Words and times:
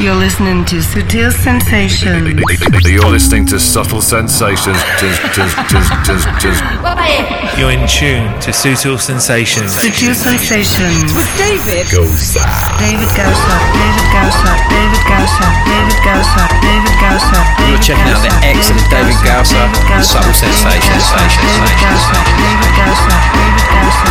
You're 0.00 0.16
listening 0.16 0.64
to 0.64 0.80
Sutil 0.80 1.28
Sensations. 1.28 2.32
You're 2.88 3.04
listening 3.04 3.44
to 3.52 3.60
Subtle 3.60 4.00
Sensations. 4.00 4.80
You're 7.60 7.68
in 7.68 7.84
tune 7.84 8.32
to 8.40 8.48
Sutil 8.48 8.96
Sensations. 8.96 9.76
Sutil 9.76 10.16
Sensations. 10.16 11.12
With 11.12 11.28
David 11.36 11.84
Gosa. 11.92 12.48
David 12.80 13.12
Gausa. 13.12 13.56
David 13.76 14.08
Gausa. 14.08 14.52
David 14.72 15.04
Gausa. 15.04 15.52
David 15.68 16.00
Gausa. 16.00 16.48
David 16.64 16.96
Gausa. 16.96 17.40
You're 17.68 17.84
checking 17.84 18.08
out 18.08 18.24
the 18.24 18.32
excellent 18.40 18.88
David 18.88 19.20
Gausa 19.20 19.68
on 19.68 20.00
Subtle 20.00 20.32
Sensations. 20.32 21.12
David 21.12 21.76
Gausa. 21.76 22.16
David 22.40 22.72
Gausa. 22.72 23.16
David 23.36 23.68
Gausa. 23.68 24.08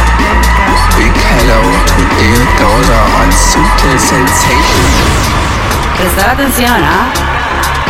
Big 1.01 1.17
hello 1.17 1.65
to 1.65 1.97
David 2.13 2.51
Gausa 2.61 2.99
on 3.25 3.33
Sutil 3.33 3.97
Sensations. 3.97 5.58
Prestar 5.99 6.29
atención, 6.29 6.81
¿ah? 6.81 7.11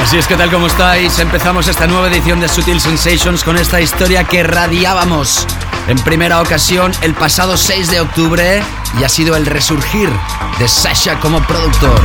Así 0.02 0.18
es 0.18 0.26
que 0.26 0.36
tal 0.36 0.50
como 0.50 0.66
estáis, 0.66 1.20
empezamos 1.20 1.68
esta 1.68 1.86
nueva 1.86 2.08
edición 2.08 2.40
de 2.40 2.48
Sutil 2.48 2.82
Sensations 2.82 3.44
con 3.44 3.56
esta 3.56 3.80
historia 3.80 4.24
que 4.24 4.42
radiábamos 4.42 5.46
en 5.88 6.00
primera 6.00 6.42
ocasión 6.42 6.92
el 7.02 7.14
pasado 7.14 7.56
6 7.56 7.92
de 7.92 8.02
octubre 8.02 8.64
y 9.00 9.04
ha 9.04 9.10
sido 9.10 9.36
el 9.36 9.46
resurgir 9.46 10.10
de 10.58 10.68
Sasha 10.68 11.20
como 11.20 11.40
productor. 11.42 12.02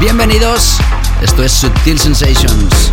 Bienvenidos, 0.00 0.76
esto 1.22 1.42
es 1.44 1.52
Sutil 1.52 1.98
Sensations. 1.98 2.92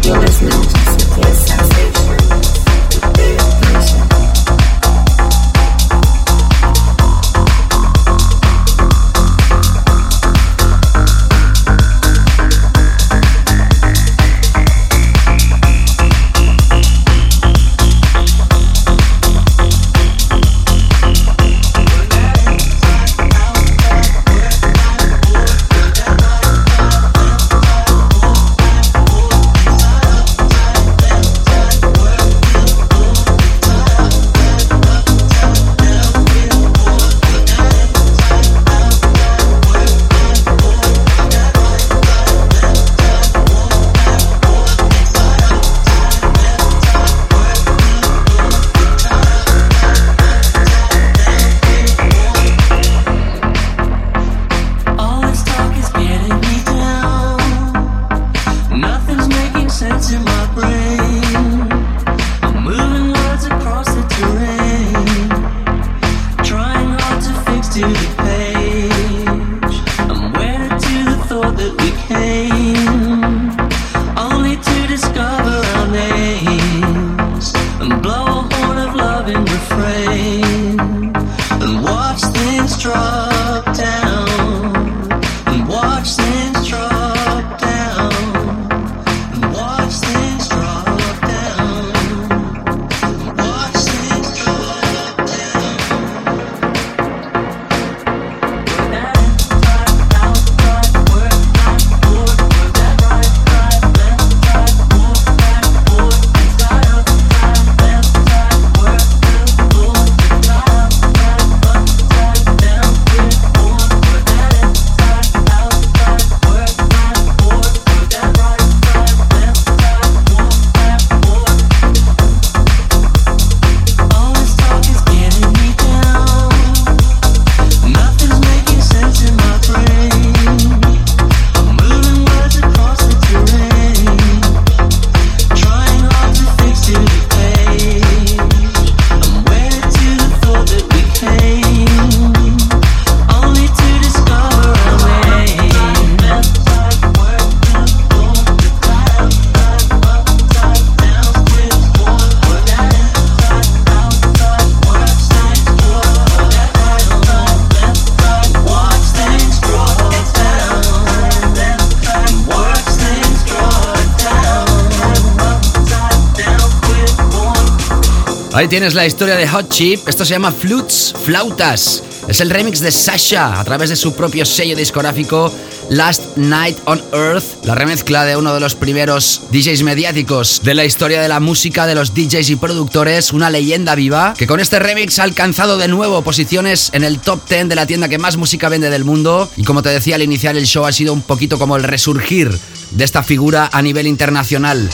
Ahí 168.56 168.70
tienes 168.70 168.94
la 168.94 169.06
historia 169.06 169.36
de 169.36 169.50
Hot 169.50 169.68
Chip. 169.68 170.08
Esto 170.08 170.24
se 170.24 170.32
llama 170.32 170.50
Flutes, 170.50 171.14
Flautas. 171.26 172.02
Es 172.30 172.40
el 172.40 172.50
remix 172.50 172.80
de 172.80 172.90
Sasha 172.90 173.60
a 173.60 173.64
través 173.66 173.90
de 173.90 173.98
su 173.98 174.16
propio 174.16 174.46
sello 174.46 174.78
discográfico 174.78 175.54
Last 175.90 176.38
Night 176.38 176.78
on 176.86 177.04
Earth, 177.12 177.66
la 177.66 177.76
remezcla 177.76 178.24
de 178.24 178.38
uno 178.38 178.54
de 178.54 178.62
los 178.62 178.74
primeros 178.74 179.42
DJs 179.52 179.84
mediáticos 179.84 180.62
de 180.64 180.74
la 180.74 180.86
historia 180.86 181.22
de 181.22 181.28
la 181.28 181.42
música 181.42 181.86
de 181.86 181.96
los 181.96 182.14
DJs 182.14 182.50
y 182.50 182.56
productores, 182.56 183.34
una 183.34 183.50
leyenda 183.50 183.94
viva 183.94 184.34
que 184.38 184.48
con 184.48 184.62
este 184.62 184.80
remix 184.80 185.20
ha 185.20 185.24
alcanzado 185.24 185.78
de 185.78 185.90
nuevo 185.90 186.22
posiciones 186.22 186.92
en 186.94 187.04
el 187.04 187.20
top 187.20 187.42
10 187.50 187.68
de 187.68 187.76
la 187.76 187.86
tienda 187.86 188.08
que 188.08 188.20
más 188.20 188.38
música 188.38 188.70
vende 188.70 188.90
del 188.90 189.04
mundo 189.04 189.52
y 189.58 189.66
como 189.66 189.84
te 189.84 189.90
decía 189.90 190.16
al 190.16 190.24
iniciar 190.24 190.56
el 190.56 190.66
show 190.66 190.86
ha 190.86 190.94
sido 190.94 191.12
un 191.12 191.24
poquito 191.24 191.60
como 191.60 191.76
el 191.76 191.84
resurgir 191.84 192.58
de 192.92 193.04
esta 193.04 193.22
figura 193.22 193.70
a 193.74 193.82
nivel 193.82 194.08
internacional. 194.08 194.90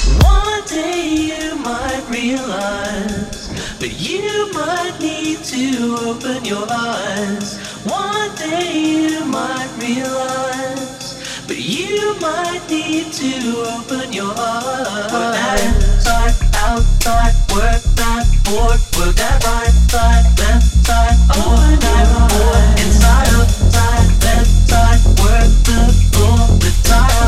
Need 12.72 13.12
to 13.12 13.34
open 13.68 14.14
your 14.14 14.34
eyes. 14.38 15.12
Work 15.12 15.34
that 15.36 15.60
inside, 15.60 16.36
outside, 16.56 17.36
work 17.52 17.84
that 18.00 18.24
board, 18.48 18.80
work 18.96 19.16
that 19.16 19.44
right 19.44 19.76
side, 19.92 20.24
left 20.40 20.64
side, 20.88 21.18
forward, 21.36 21.80
backward, 21.84 22.80
inside, 22.80 23.28
outside, 23.36 24.08
left 24.24 24.48
side, 24.72 25.04
work 25.20 25.52
the 25.68 25.80
floor, 26.16 26.40
the 26.64 26.72
top, 26.88 27.21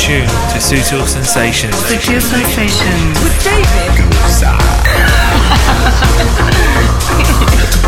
You're 0.00 0.20
tune 0.20 0.26
to 0.26 0.58
Sutil 0.58 1.06
Sensations. 1.06 1.74
Sutil 1.74 2.20
Sensations. 2.22 3.22
with 3.22 3.44
David 3.44 3.90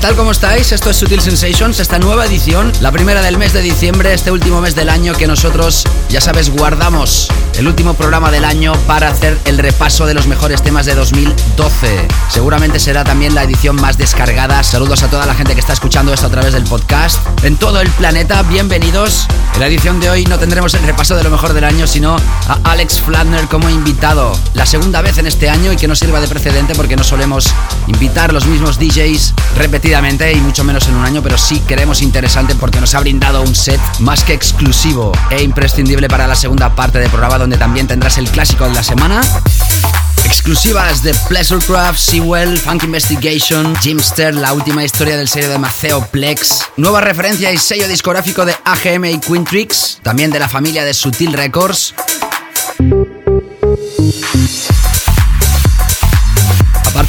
tal? 0.00 0.16
¿Cómo 0.16 0.30
estáis? 0.30 0.72
Esto 0.72 0.88
es 0.88 0.96
Sutil 0.96 1.20
Sensations, 1.20 1.78
esta 1.78 1.98
nueva 1.98 2.24
edición, 2.24 2.72
la 2.80 2.90
primera 2.90 3.20
del 3.20 3.36
mes 3.36 3.52
de 3.52 3.60
diciembre, 3.60 4.14
este 4.14 4.30
último 4.30 4.62
mes 4.62 4.74
del 4.74 4.88
año 4.88 5.12
que 5.14 5.26
nosotros, 5.26 5.84
ya 6.08 6.22
sabes, 6.22 6.48
guardamos 6.48 7.28
el 7.58 7.68
último 7.68 7.92
programa 7.92 8.30
del 8.30 8.46
año 8.46 8.72
para 8.86 9.08
hacer 9.08 9.36
el 9.44 9.58
repaso 9.58 10.06
de 10.06 10.14
los 10.14 10.26
mejores 10.26 10.62
temas 10.62 10.86
de 10.86 10.94
2012. 10.94 12.08
Seguramente 12.30 12.80
será 12.80 13.04
también 13.04 13.34
la 13.34 13.42
edición 13.42 13.76
más 13.76 13.98
descargada. 13.98 14.62
Saludos 14.64 15.02
a 15.02 15.10
toda 15.10 15.26
la 15.26 15.34
gente 15.34 15.52
que 15.52 15.60
está 15.60 15.74
escuchando 15.74 16.14
esto 16.14 16.28
a 16.28 16.30
través 16.30 16.54
del 16.54 16.64
podcast. 16.64 17.18
En 17.44 17.56
todo 17.56 17.82
el 17.82 17.90
planeta, 17.90 18.42
bienvenidos. 18.44 19.26
En 19.54 19.60
la 19.60 19.66
edición 19.66 20.00
de 20.00 20.08
hoy 20.08 20.24
no 20.24 20.38
tendremos 20.38 20.72
el 20.72 20.82
repaso 20.84 21.16
de 21.16 21.24
lo 21.24 21.30
mejor 21.30 21.52
del 21.52 21.64
año, 21.64 21.86
sino 21.86 22.16
a 22.48 22.58
Alex 22.70 23.00
Fladner 23.00 23.48
como 23.48 23.68
invitado. 23.68 24.32
La 24.54 24.64
segunda 24.64 25.02
vez 25.02 25.18
en 25.18 25.26
este 25.26 25.50
año 25.50 25.72
y 25.72 25.76
que 25.76 25.88
no 25.88 25.94
sirva 25.94 26.20
de 26.20 26.28
precedente 26.28 26.74
porque 26.74 26.96
no 26.96 27.04
solemos 27.04 27.52
invitar 27.88 28.32
los 28.32 28.46
mismos 28.46 28.78
DJs 28.78 29.34
repetidamente 29.90 30.32
y 30.32 30.36
mucho 30.36 30.62
menos 30.62 30.86
en 30.86 30.94
un 30.94 31.04
año, 31.04 31.20
pero 31.20 31.36
sí 31.36 31.60
queremos 31.66 32.00
interesante 32.00 32.54
porque 32.54 32.80
nos 32.80 32.94
ha 32.94 33.00
brindado 33.00 33.42
un 33.42 33.56
set 33.56 33.80
más 33.98 34.22
que 34.22 34.32
exclusivo 34.32 35.10
e 35.30 35.42
imprescindible 35.42 36.06
para 36.06 36.28
la 36.28 36.36
segunda 36.36 36.76
parte 36.76 37.00
del 37.00 37.10
programa 37.10 37.38
donde 37.38 37.56
también 37.56 37.88
tendrás 37.88 38.16
el 38.16 38.30
clásico 38.30 38.68
de 38.68 38.74
la 38.74 38.84
semana. 38.84 39.20
Exclusivas 40.24 41.02
de 41.02 41.12
Pleasurecraft, 41.28 41.98
Sewell, 41.98 42.56
Funk 42.56 42.84
Investigation, 42.84 43.74
Jimster, 43.74 44.32
la 44.32 44.52
última 44.52 44.84
historia 44.84 45.16
del 45.16 45.26
sello 45.26 45.48
de 45.48 45.58
Maceo 45.58 46.06
Plex, 46.06 46.66
nueva 46.76 47.00
referencia 47.00 47.50
y 47.50 47.58
sello 47.58 47.88
discográfico 47.88 48.44
de 48.44 48.54
AGM 48.64 49.06
y 49.06 49.18
Quintrix, 49.18 49.98
también 50.04 50.30
de 50.30 50.38
la 50.38 50.48
familia 50.48 50.84
de 50.84 50.94
Sutil 50.94 51.32
Records. 51.32 51.94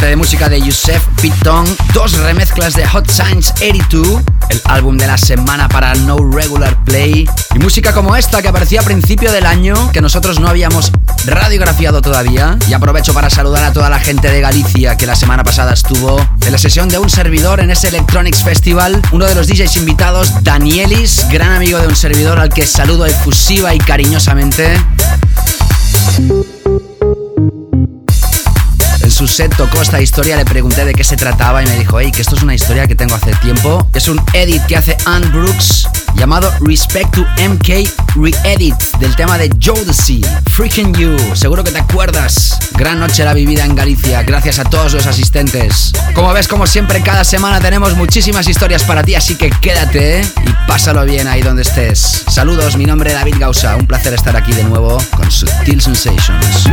Aparte 0.01 0.15
de 0.15 0.15
música 0.15 0.49
de 0.49 0.59
Yusef 0.59 1.05
Piton, 1.21 1.63
dos 1.93 2.17
remezclas 2.17 2.73
de 2.73 2.87
Hot 2.87 3.07
Science 3.07 3.53
82, 3.57 4.23
el 4.49 4.61
álbum 4.65 4.97
de 4.97 5.05
la 5.05 5.15
semana 5.15 5.69
para 5.69 5.93
No 5.93 6.17
Regular 6.17 6.83
Play, 6.85 7.29
y 7.53 7.59
música 7.59 7.93
como 7.93 8.15
esta 8.15 8.41
que 8.41 8.47
aparecía 8.47 8.81
a 8.81 8.83
principio 8.83 9.31
del 9.31 9.45
año, 9.45 9.91
que 9.91 10.01
nosotros 10.01 10.39
no 10.39 10.47
habíamos 10.47 10.91
radiografiado 11.25 12.01
todavía. 12.01 12.57
Y 12.67 12.73
aprovecho 12.73 13.13
para 13.13 13.29
saludar 13.29 13.63
a 13.63 13.73
toda 13.73 13.91
la 13.91 13.99
gente 13.99 14.31
de 14.31 14.41
Galicia 14.41 14.97
que 14.97 15.05
la 15.05 15.15
semana 15.15 15.43
pasada 15.43 15.73
estuvo 15.73 16.19
en 16.47 16.51
la 16.51 16.57
sesión 16.57 16.89
de 16.89 16.97
un 16.97 17.11
servidor 17.11 17.59
en 17.59 17.69
ese 17.69 17.89
Electronics 17.89 18.43
Festival. 18.43 19.03
Uno 19.11 19.25
de 19.25 19.35
los 19.35 19.45
DJs 19.45 19.77
invitados, 19.77 20.43
Danielis, 20.43 21.27
gran 21.29 21.51
amigo 21.51 21.77
de 21.77 21.85
un 21.85 21.95
servidor 21.95 22.39
al 22.39 22.49
que 22.49 22.65
saludo 22.65 23.05
efusiva 23.05 23.75
y 23.75 23.77
cariñosamente. 23.77 24.79
En 29.21 29.27
su 29.27 29.35
set 29.35 29.55
tocó 29.55 29.79
esta 29.79 30.01
historia, 30.01 30.35
le 30.35 30.45
pregunté 30.45 30.83
de 30.83 30.93
qué 30.93 31.03
se 31.03 31.15
trataba 31.15 31.61
y 31.61 31.67
me 31.67 31.75
dijo, 31.75 31.99
hey, 31.99 32.11
que 32.11 32.23
esto 32.23 32.35
es 32.35 32.41
una 32.41 32.55
historia 32.55 32.87
que 32.87 32.95
tengo 32.95 33.13
hace 33.13 33.31
tiempo. 33.35 33.87
Es 33.93 34.07
un 34.07 34.19
edit 34.33 34.65
que 34.65 34.75
hace 34.75 34.97
Ann 35.05 35.31
Brooks 35.31 35.87
llamado 36.15 36.51
Respect 36.61 37.11
to 37.11 37.21
MK 37.37 37.89
Re-Edit 38.15 38.75
del 38.99 39.15
tema 39.15 39.37
de 39.37 39.49
Jodeci, 39.63 40.25
Freaking 40.51 40.93
You. 40.93 41.15
Seguro 41.35 41.63
que 41.63 41.71
te 41.71 41.79
acuerdas. 41.79 42.57
Gran 42.73 42.99
noche 42.99 43.23
la 43.23 43.33
vivida 43.33 43.63
en 43.63 43.75
Galicia, 43.75 44.23
gracias 44.23 44.59
a 44.59 44.63
todos 44.63 44.93
los 44.93 45.05
asistentes. 45.05 45.93
Como 46.15 46.33
ves, 46.33 46.47
como 46.47 46.65
siempre, 46.65 47.01
cada 47.01 47.23
semana 47.23 47.59
tenemos 47.59 47.95
muchísimas 47.95 48.47
historias 48.47 48.83
para 48.83 49.03
ti, 49.03 49.13
así 49.15 49.35
que 49.35 49.49
quédate 49.49 50.21
¿eh? 50.21 50.25
y 50.45 50.67
pásalo 50.67 51.05
bien 51.05 51.27
ahí 51.27 51.41
donde 51.41 51.61
estés. 51.61 52.23
Saludos, 52.27 52.75
mi 52.75 52.85
nombre 52.85 53.11
es 53.11 53.15
David 53.15 53.35
Gausa, 53.39 53.75
un 53.75 53.85
placer 53.85 54.13
estar 54.13 54.35
aquí 54.35 54.51
de 54.53 54.63
nuevo 54.63 54.97
con 55.15 55.29
Sutil 55.31 55.79
Sensations. 55.79 56.65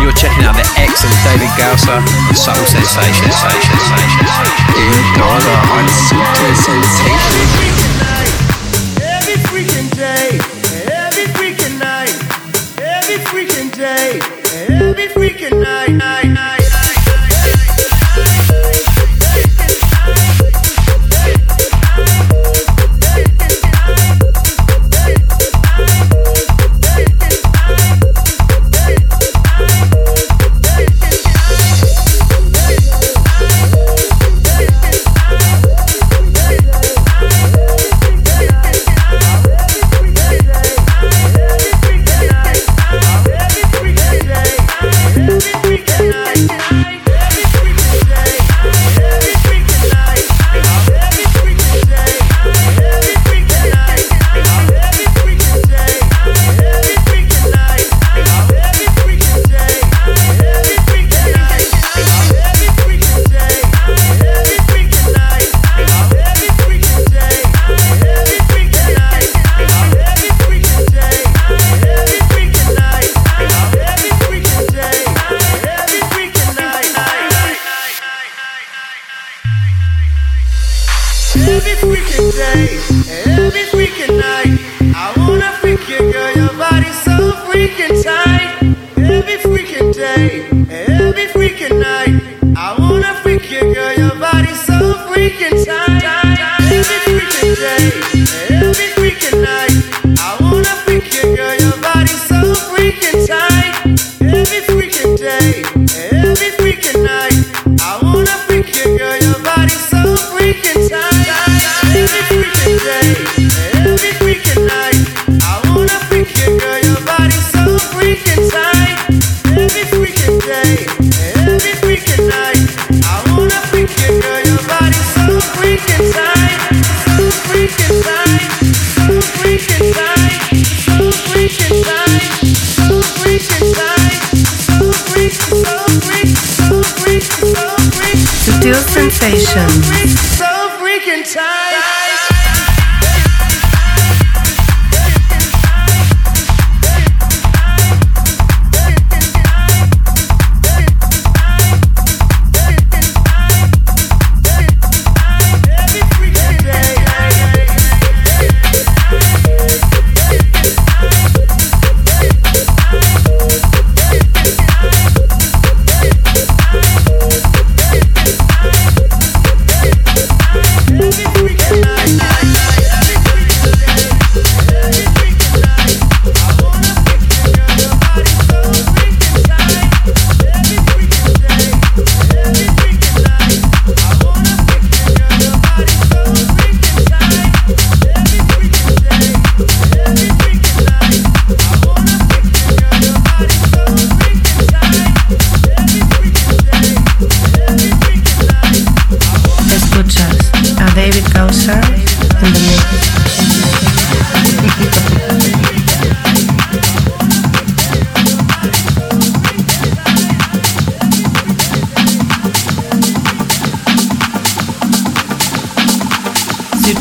You're 0.00 0.14
checking 0.14 0.44
out 0.44 0.56
the 0.56 0.82
excellent 0.82 1.24
David 1.24 1.50
Gausser 1.90 2.30
on 2.30 2.34
Soul 2.34 2.54
Sensations. 2.66 3.34
David 4.74 5.06
Gausa 5.18 5.56
on 5.74 5.86
Sutil 5.88 6.54
Sensations. 6.54 7.00
Every 7.06 7.99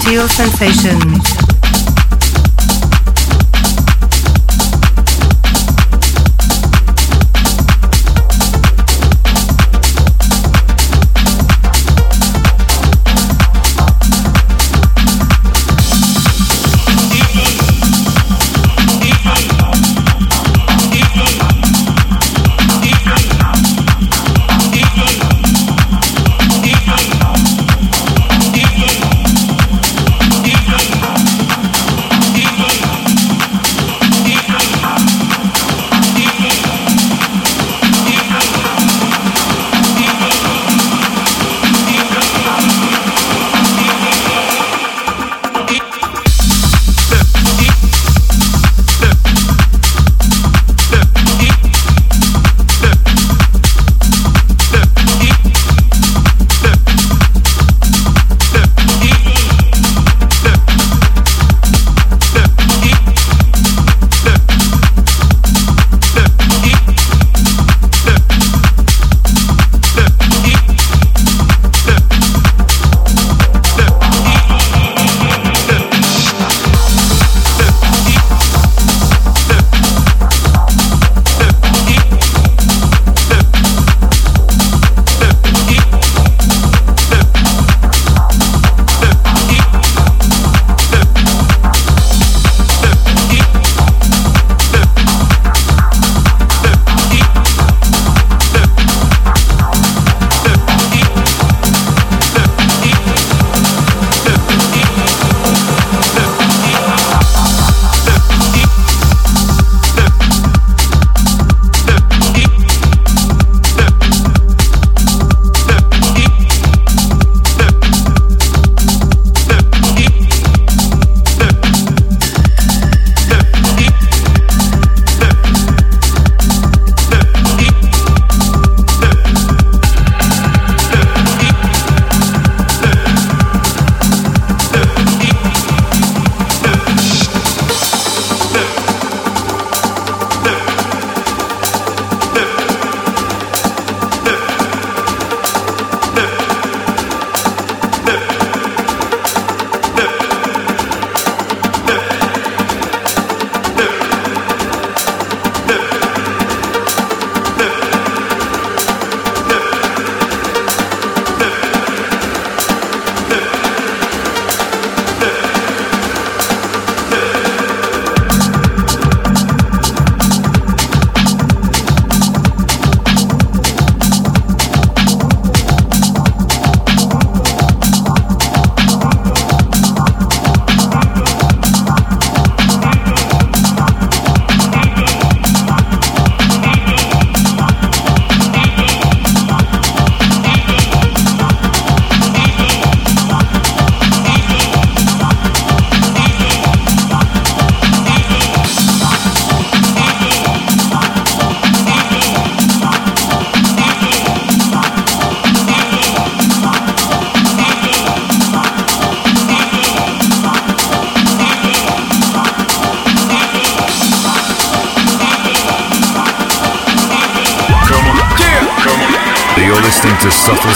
Sutil 0.09 0.27
Sensations. 0.27 1.38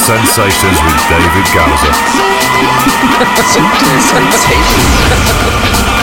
Sensations 0.03 0.77
with 0.83 0.99
David. 1.07 1.45
Sutil 3.47 3.99
Sensations. 4.11 6.02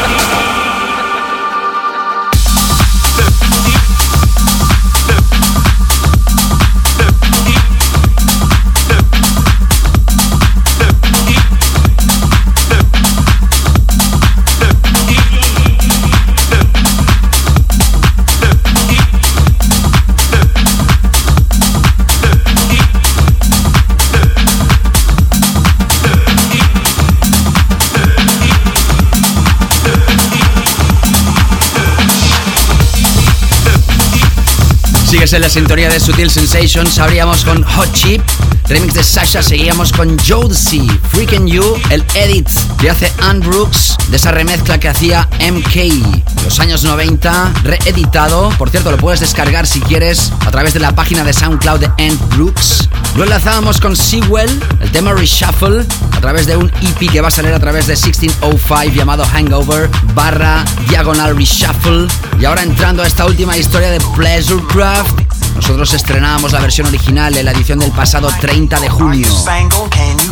Sigues 35.30 35.34
en 35.34 35.42
la 35.42 35.50
sintonía 35.50 35.88
de 35.88 36.00
Sutil 36.00 36.28
Sensations. 36.28 36.98
Abríamos 36.98 37.44
con 37.44 37.62
Hot 37.62 37.92
Chip, 37.92 38.20
remix 38.68 38.94
de 38.94 39.04
Sasha. 39.04 39.42
Seguíamos 39.42 39.92
con 39.92 40.18
Jodeci, 40.18 40.90
Freaking 41.12 41.46
You, 41.46 41.80
el 41.90 42.04
edit 42.14 42.48
que 42.80 42.90
hace 42.90 43.12
Ann 43.20 43.38
Brooks 43.38 43.96
de 44.08 44.16
esa 44.16 44.32
remezcla 44.32 44.80
que 44.80 44.88
hacía 44.88 45.28
MK. 45.38 46.44
Los 46.44 46.58
años 46.58 46.82
90, 46.82 47.52
reeditado. 47.62 48.48
Por 48.58 48.70
cierto, 48.70 48.90
lo 48.90 48.96
puedes 48.96 49.20
descargar 49.20 49.66
si 49.66 49.80
quieres 49.80 50.32
a 50.46 50.50
través 50.50 50.74
de 50.74 50.80
la 50.80 50.94
página 50.94 51.22
de 51.22 51.32
SoundCloud 51.32 51.80
de 51.80 51.86
Ann 51.86 52.18
Brooks. 52.30 52.88
Lo 53.16 53.24
enlazábamos 53.24 53.80
con 53.80 53.96
Sewell, 53.96 54.50
el 54.80 54.90
tema 54.90 55.12
Reshuffle, 55.12 55.84
a 56.12 56.20
través 56.20 56.46
de 56.46 56.56
un 56.56 56.70
EP 56.80 57.10
que 57.10 57.20
va 57.20 57.28
a 57.28 57.32
salir 57.32 57.52
a 57.52 57.58
través 57.60 57.86
de 57.86 57.94
1605 57.94 58.94
llamado 58.94 59.24
Hangover 59.24 59.90
barra 60.14 60.64
Diagonal 60.88 61.36
Reshuffle. 61.36 62.08
Y 62.40 62.44
ahora 62.44 62.62
entrando 62.62 63.02
a 63.02 63.06
esta 63.06 63.26
última 63.26 63.56
historia 63.56 63.90
de 63.90 64.00
Pleasurecraft, 64.16 65.19
nosotros 65.60 65.92
estrenábamos 65.92 66.52
la 66.52 66.60
versión 66.60 66.86
original 66.86 67.36
en 67.36 67.44
la 67.44 67.52
edición 67.52 67.78
del 67.78 67.90
pasado 67.90 68.30
30 68.40 68.80
de 68.80 68.88
junio. 68.88 69.28
Can 69.44 69.68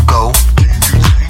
go? 0.06 0.32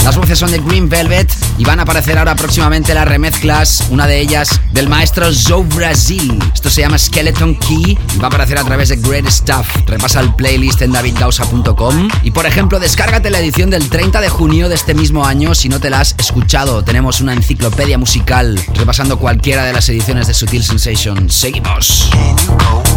Las 0.04 0.16
voces 0.16 0.38
son 0.38 0.52
de 0.52 0.58
Green 0.58 0.88
Velvet 0.88 1.30
y 1.58 1.64
van 1.64 1.80
a 1.80 1.82
aparecer 1.82 2.16
ahora 2.16 2.36
próximamente 2.36 2.94
las 2.94 3.08
remezclas, 3.08 3.88
una 3.90 4.06
de 4.06 4.20
ellas 4.20 4.60
del 4.72 4.88
maestro 4.88 5.26
Joe 5.46 5.64
Brasil. 5.74 6.38
Esto 6.54 6.70
se 6.70 6.82
llama 6.82 6.96
Skeleton 6.96 7.56
Key 7.56 7.98
y 8.14 8.18
va 8.18 8.26
a 8.26 8.28
aparecer 8.28 8.56
a 8.56 8.64
través 8.64 8.88
de 8.90 8.96
Great 8.96 9.28
Stuff. 9.28 9.66
Repasa 9.86 10.20
el 10.20 10.32
playlist 10.32 10.80
en 10.82 10.92
davidgausa.com 10.92 12.08
y 12.22 12.30
por 12.30 12.46
ejemplo, 12.46 12.78
descárgate 12.78 13.30
la 13.30 13.40
edición 13.40 13.68
del 13.68 13.90
30 13.90 14.20
de 14.20 14.28
junio 14.28 14.68
de 14.68 14.76
este 14.76 14.94
mismo 14.94 15.26
año 15.26 15.56
si 15.56 15.68
no 15.68 15.80
te 15.80 15.90
la 15.90 16.00
has 16.00 16.14
escuchado. 16.18 16.84
Tenemos 16.84 17.20
una 17.20 17.32
enciclopedia 17.32 17.98
musical 17.98 18.58
repasando 18.74 19.18
cualquiera 19.18 19.64
de 19.64 19.72
las 19.72 19.88
ediciones 19.88 20.28
de 20.28 20.34
Sutil 20.34 20.62
Sensation. 20.62 21.28
Seguimos. 21.28 22.08
You 22.14 22.87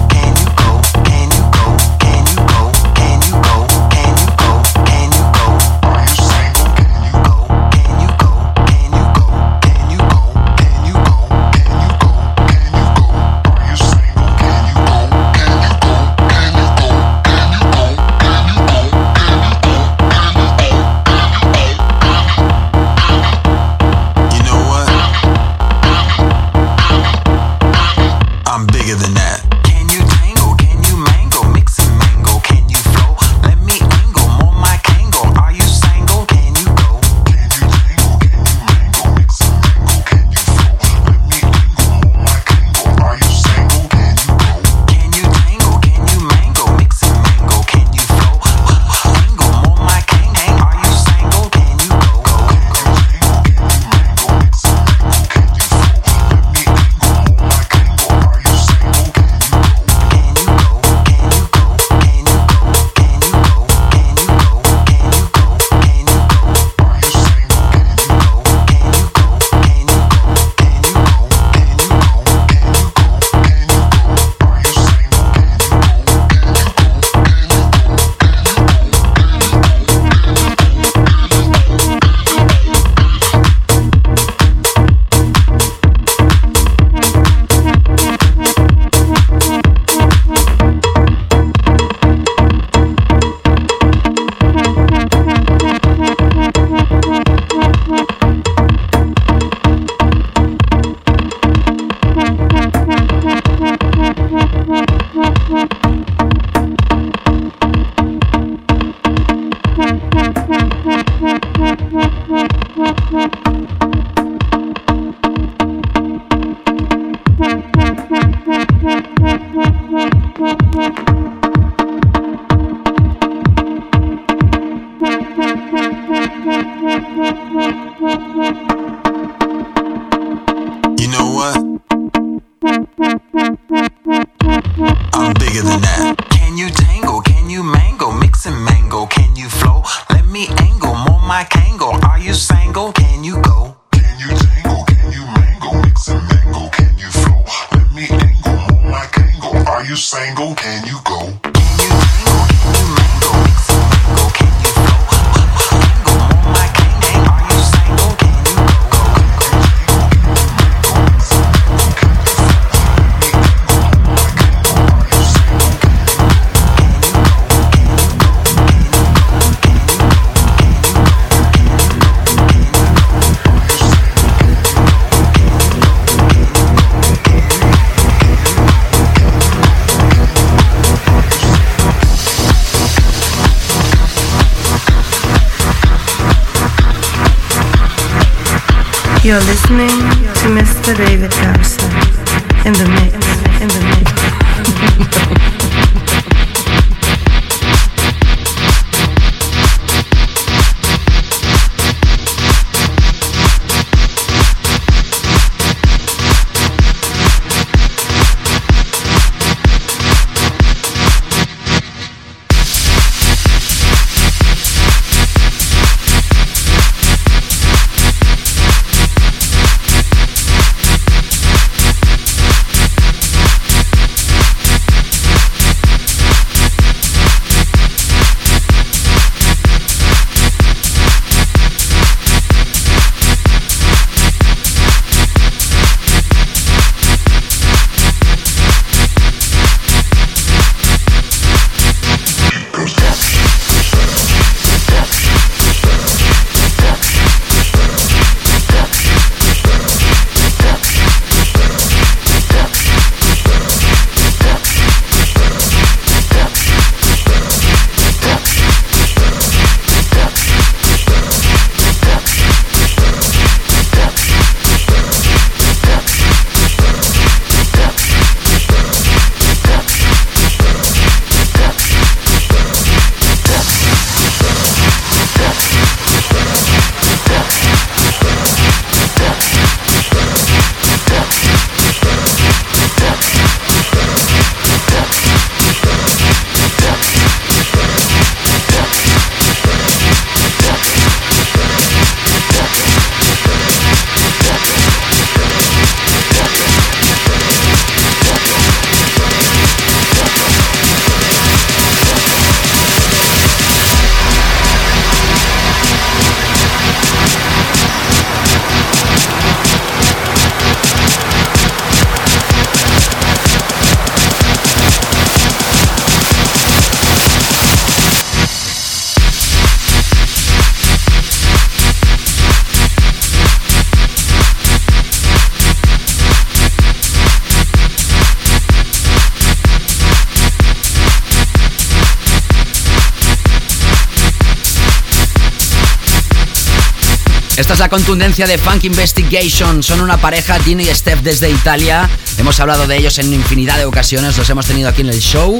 la 337.82 337.89
contundencia 337.89 338.46
de 338.46 338.60
Funk 338.60 338.84
Investigation. 338.84 339.82
Son 339.82 340.02
una 340.02 340.15
pareja, 340.17 340.60
Dino 340.60 340.84
y 340.84 340.86
Steph 340.86 341.22
desde 341.22 341.50
Italia. 341.50 342.08
Hemos 342.38 342.60
hablado 342.60 342.86
de 342.86 342.96
ellos 342.96 343.17
en 343.17 343.34
infinidad 343.34 343.78
de 343.78 343.86
ocasiones, 343.86 344.38
los 344.38 344.48
hemos 344.52 344.67
tenido 344.67 344.88
aquí 344.88 345.02
en 345.02 345.10
el 345.10 345.20
show. 345.20 345.58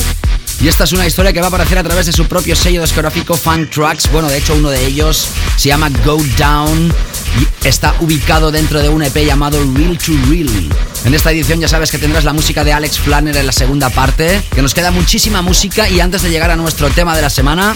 Y 0.62 0.68
esta 0.68 0.84
es 0.84 0.92
una 0.92 1.08
historia 1.08 1.34
que 1.34 1.40
va 1.40 1.48
a 1.48 1.50
aparecer 1.50 1.80
a 1.80 1.84
través 1.84 2.06
de 2.06 2.12
su 2.12 2.28
propio 2.28 2.56
sello 2.56 2.84
discográfico 2.84 3.34
Funk 3.34 3.72
Tracks. 3.72 4.12
Bueno, 4.12 4.30
de 4.30 4.38
hecho 4.38 4.54
uno 4.54 4.70
de 4.70 4.86
ellos 4.86 5.30
se 5.56 5.70
llama 5.70 5.90
Go 6.06 6.22
Down 6.38 6.94
y 7.40 7.68
está 7.68 7.96
ubicado 8.02 8.52
dentro 8.52 8.84
de 8.84 8.90
un 8.90 9.02
EP 9.02 9.26
llamado 9.26 9.58
Real 9.74 9.98
to 9.98 10.12
Real. 10.30 10.70
En 11.06 11.16
esta 11.16 11.32
edición 11.32 11.60
ya 11.60 11.68
sabes 11.68 11.90
que 11.90 11.98
tendrás 11.98 12.24
la 12.24 12.34
música 12.34 12.64
de 12.64 12.72
Alex 12.72 13.00
Flanner 13.00 13.36
en 13.36 13.48
la 13.48 13.52
segunda 13.52 13.90
parte, 13.90 14.40
que 14.54 14.62
nos 14.62 14.76
queda 14.76 14.92
muchísima 14.92 15.42
música 15.42 15.90
y 15.90 16.00
antes 16.00 16.22
de 16.22 16.30
llegar 16.30 16.52
a 16.52 16.56
nuestro 16.56 16.92
tema 16.92 17.16
de 17.16 17.24
la 17.24 17.32
semana, 17.32 17.76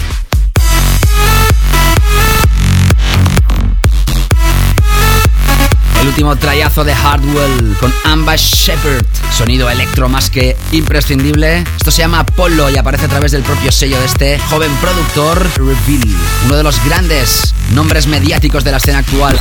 el 6.06 6.10
último 6.10 6.36
trayazo 6.36 6.84
de 6.84 6.94
Hardwell 6.94 7.76
con 7.80 7.92
Amba 8.04 8.36
Shepard. 8.36 9.04
Sonido 9.36 9.68
electro 9.68 10.08
más 10.08 10.30
que 10.30 10.56
imprescindible. 10.70 11.64
Esto 11.76 11.90
se 11.90 11.98
llama 11.98 12.20
Apollo 12.20 12.70
y 12.70 12.76
aparece 12.76 13.06
a 13.06 13.08
través 13.08 13.32
del 13.32 13.42
propio 13.42 13.72
sello 13.72 13.98
de 13.98 14.06
este 14.06 14.38
joven 14.38 14.70
productor, 14.80 15.44
Reveal. 15.56 16.08
Uno 16.46 16.56
de 16.56 16.62
los 16.62 16.84
grandes 16.84 17.52
nombres 17.72 18.06
mediáticos 18.06 18.62
de 18.62 18.70
la 18.70 18.76
escena 18.76 18.98
actual. 18.98 19.36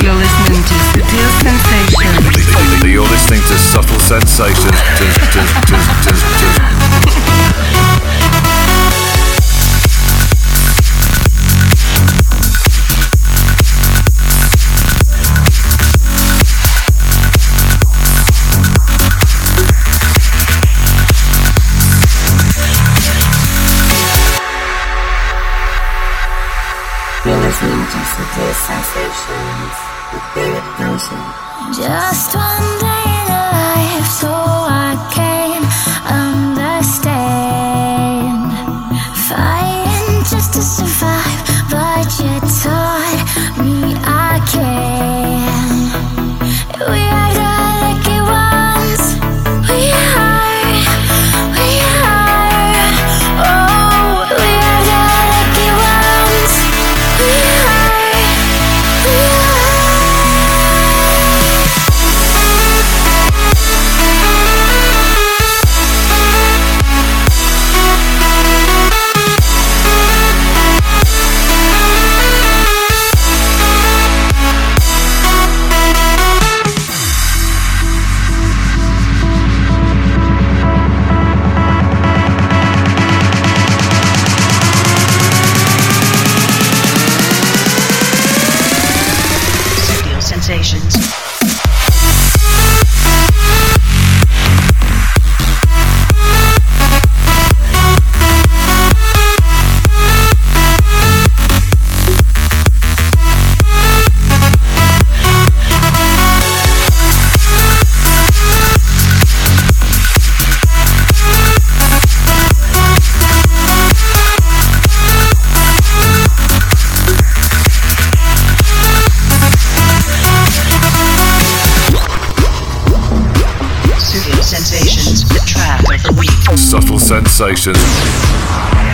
You're 0.00 0.14
listening 0.14 0.62
to 0.62 0.74
Sutil 0.92 1.28
Sensations. 1.42 1.92
You're 2.82 3.08
listening 3.10 3.42
to 3.42 3.58
Subtle 3.58 4.00
Sensations. 4.00 4.78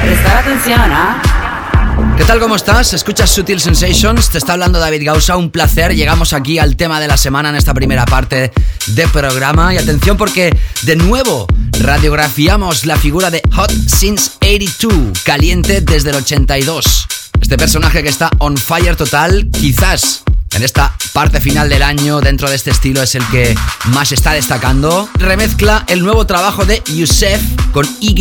Prestar 0.02 0.37
atención, 0.37 0.78
¿ah? 0.78 2.14
¿Qué 2.18 2.24
tal? 2.24 2.40
¿Cómo 2.40 2.57
estás? 2.57 2.92
Escuchas 2.92 3.30
Sutil 3.30 3.59
Sensations, 3.59 4.28
te 4.28 4.37
está 4.37 4.52
hablando 4.52 4.78
David 4.78 5.02
Gausa, 5.02 5.38
un 5.38 5.50
placer. 5.50 5.94
Llegamos 5.94 6.35
aquí 6.35 6.59
al 6.59 6.76
tema 6.76 7.00
de 7.00 7.09
la 7.09 7.16
semana 7.16 7.48
en 7.48 7.57
esta 7.57 7.72
primera 7.72 8.04
parte 8.04 8.52
de 8.88 9.09
programa. 9.09 9.72
Y 9.72 9.78
atención 9.78 10.18
porque 10.18 10.54
de 10.83 10.94
nuevo 10.94 11.46
radiografiamos 11.80 12.85
la 12.85 12.98
figura 12.98 13.30
de 13.30 13.40
Hot 13.52 13.72
Since 13.72 14.33
82, 14.42 15.22
caliente 15.22 15.80
desde 15.80 16.11
el 16.11 16.16
82. 16.16 17.09
Este 17.40 17.57
personaje 17.57 18.02
que 18.02 18.11
está 18.11 18.28
on 18.40 18.59
fire 18.59 18.94
total, 18.94 19.48
quizás 19.50 20.22
en 20.54 20.62
esta 20.62 20.94
parte 21.12 21.40
final 21.40 21.68
del 21.68 21.82
año, 21.82 22.20
dentro 22.20 22.48
de 22.48 22.56
este 22.56 22.70
estilo, 22.70 23.02
es 23.02 23.14
el 23.14 23.26
que 23.28 23.54
más 23.86 24.12
está 24.12 24.32
destacando. 24.32 25.08
Remezcla 25.14 25.84
el 25.88 26.02
nuevo 26.02 26.26
trabajo 26.26 26.64
de 26.64 26.82
Yusef 26.94 27.40
con 27.72 27.86
Y, 28.00 28.14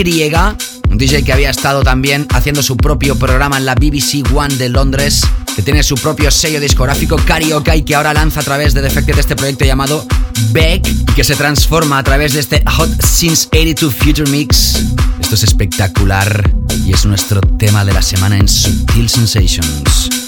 un 0.89 0.97
DJ 0.97 1.23
que 1.23 1.33
había 1.33 1.49
estado 1.49 1.83
también 1.83 2.27
haciendo 2.31 2.63
su 2.63 2.77
propio 2.77 3.17
programa 3.17 3.57
en 3.57 3.65
la 3.65 3.75
BBC 3.75 4.23
One 4.33 4.55
de 4.55 4.69
Londres, 4.69 5.21
que 5.55 5.61
tiene 5.61 5.83
su 5.83 5.95
propio 5.95 6.31
sello 6.31 6.59
discográfico 6.59 7.17
Karaoke 7.17 7.75
y 7.75 7.83
que 7.83 7.95
ahora 7.95 8.13
lanza 8.13 8.41
a 8.41 8.43
través 8.43 8.73
de 8.73 8.81
Defected 8.81 9.17
este 9.17 9.35
proyecto 9.35 9.65
llamado 9.65 10.05
Beck, 10.51 11.13
que 11.15 11.23
se 11.23 11.35
transforma 11.35 11.99
a 11.99 12.03
través 12.03 12.33
de 12.33 12.39
este 12.39 12.63
Hot 12.67 12.89
Since 13.03 13.47
82 13.51 13.93
Future 13.95 14.29
Mix. 14.29 14.83
Esto 15.19 15.35
es 15.35 15.43
espectacular 15.43 16.51
y 16.85 16.93
es 16.93 17.05
nuestro 17.05 17.41
tema 17.41 17.85
de 17.85 17.93
la 17.93 18.01
semana 18.01 18.37
en 18.37 18.47
Sutil 18.47 19.09
Sensations. 19.09 20.22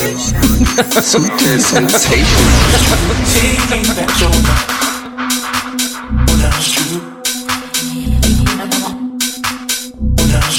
sensation. 0.00 0.40
Super 1.02 1.58
sensation. 1.58 2.46
That 3.96 4.10
you're. 4.18 4.40
That's 6.40 6.68
true. 6.72 7.00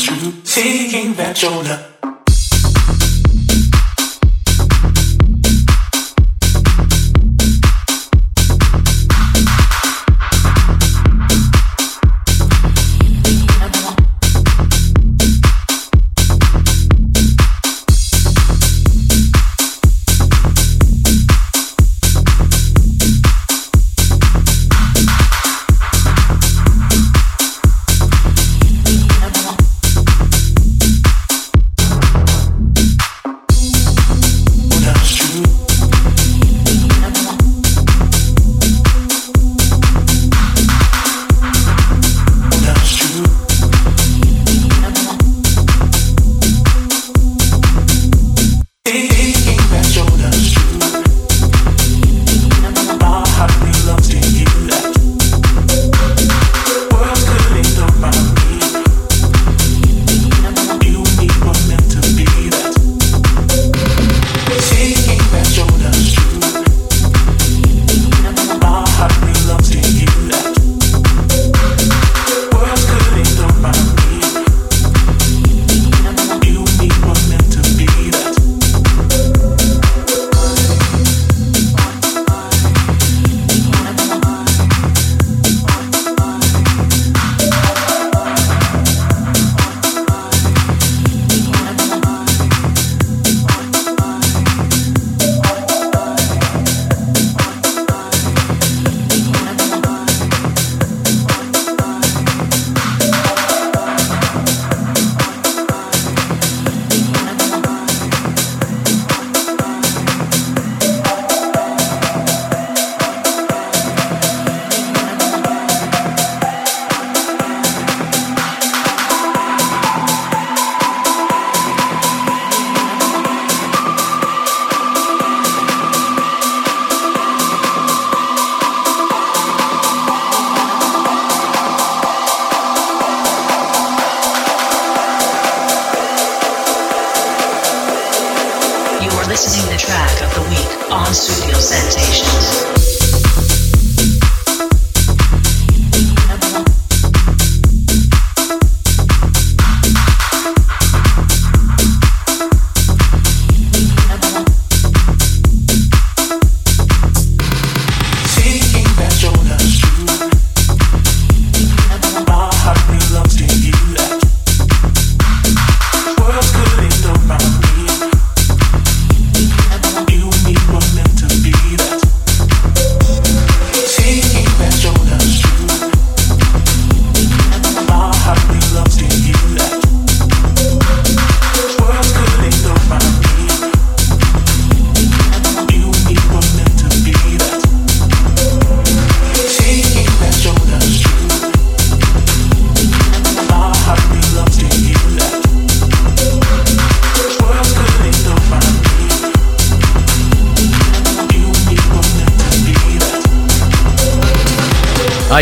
True. 0.04 1.64
That. 1.64 2.11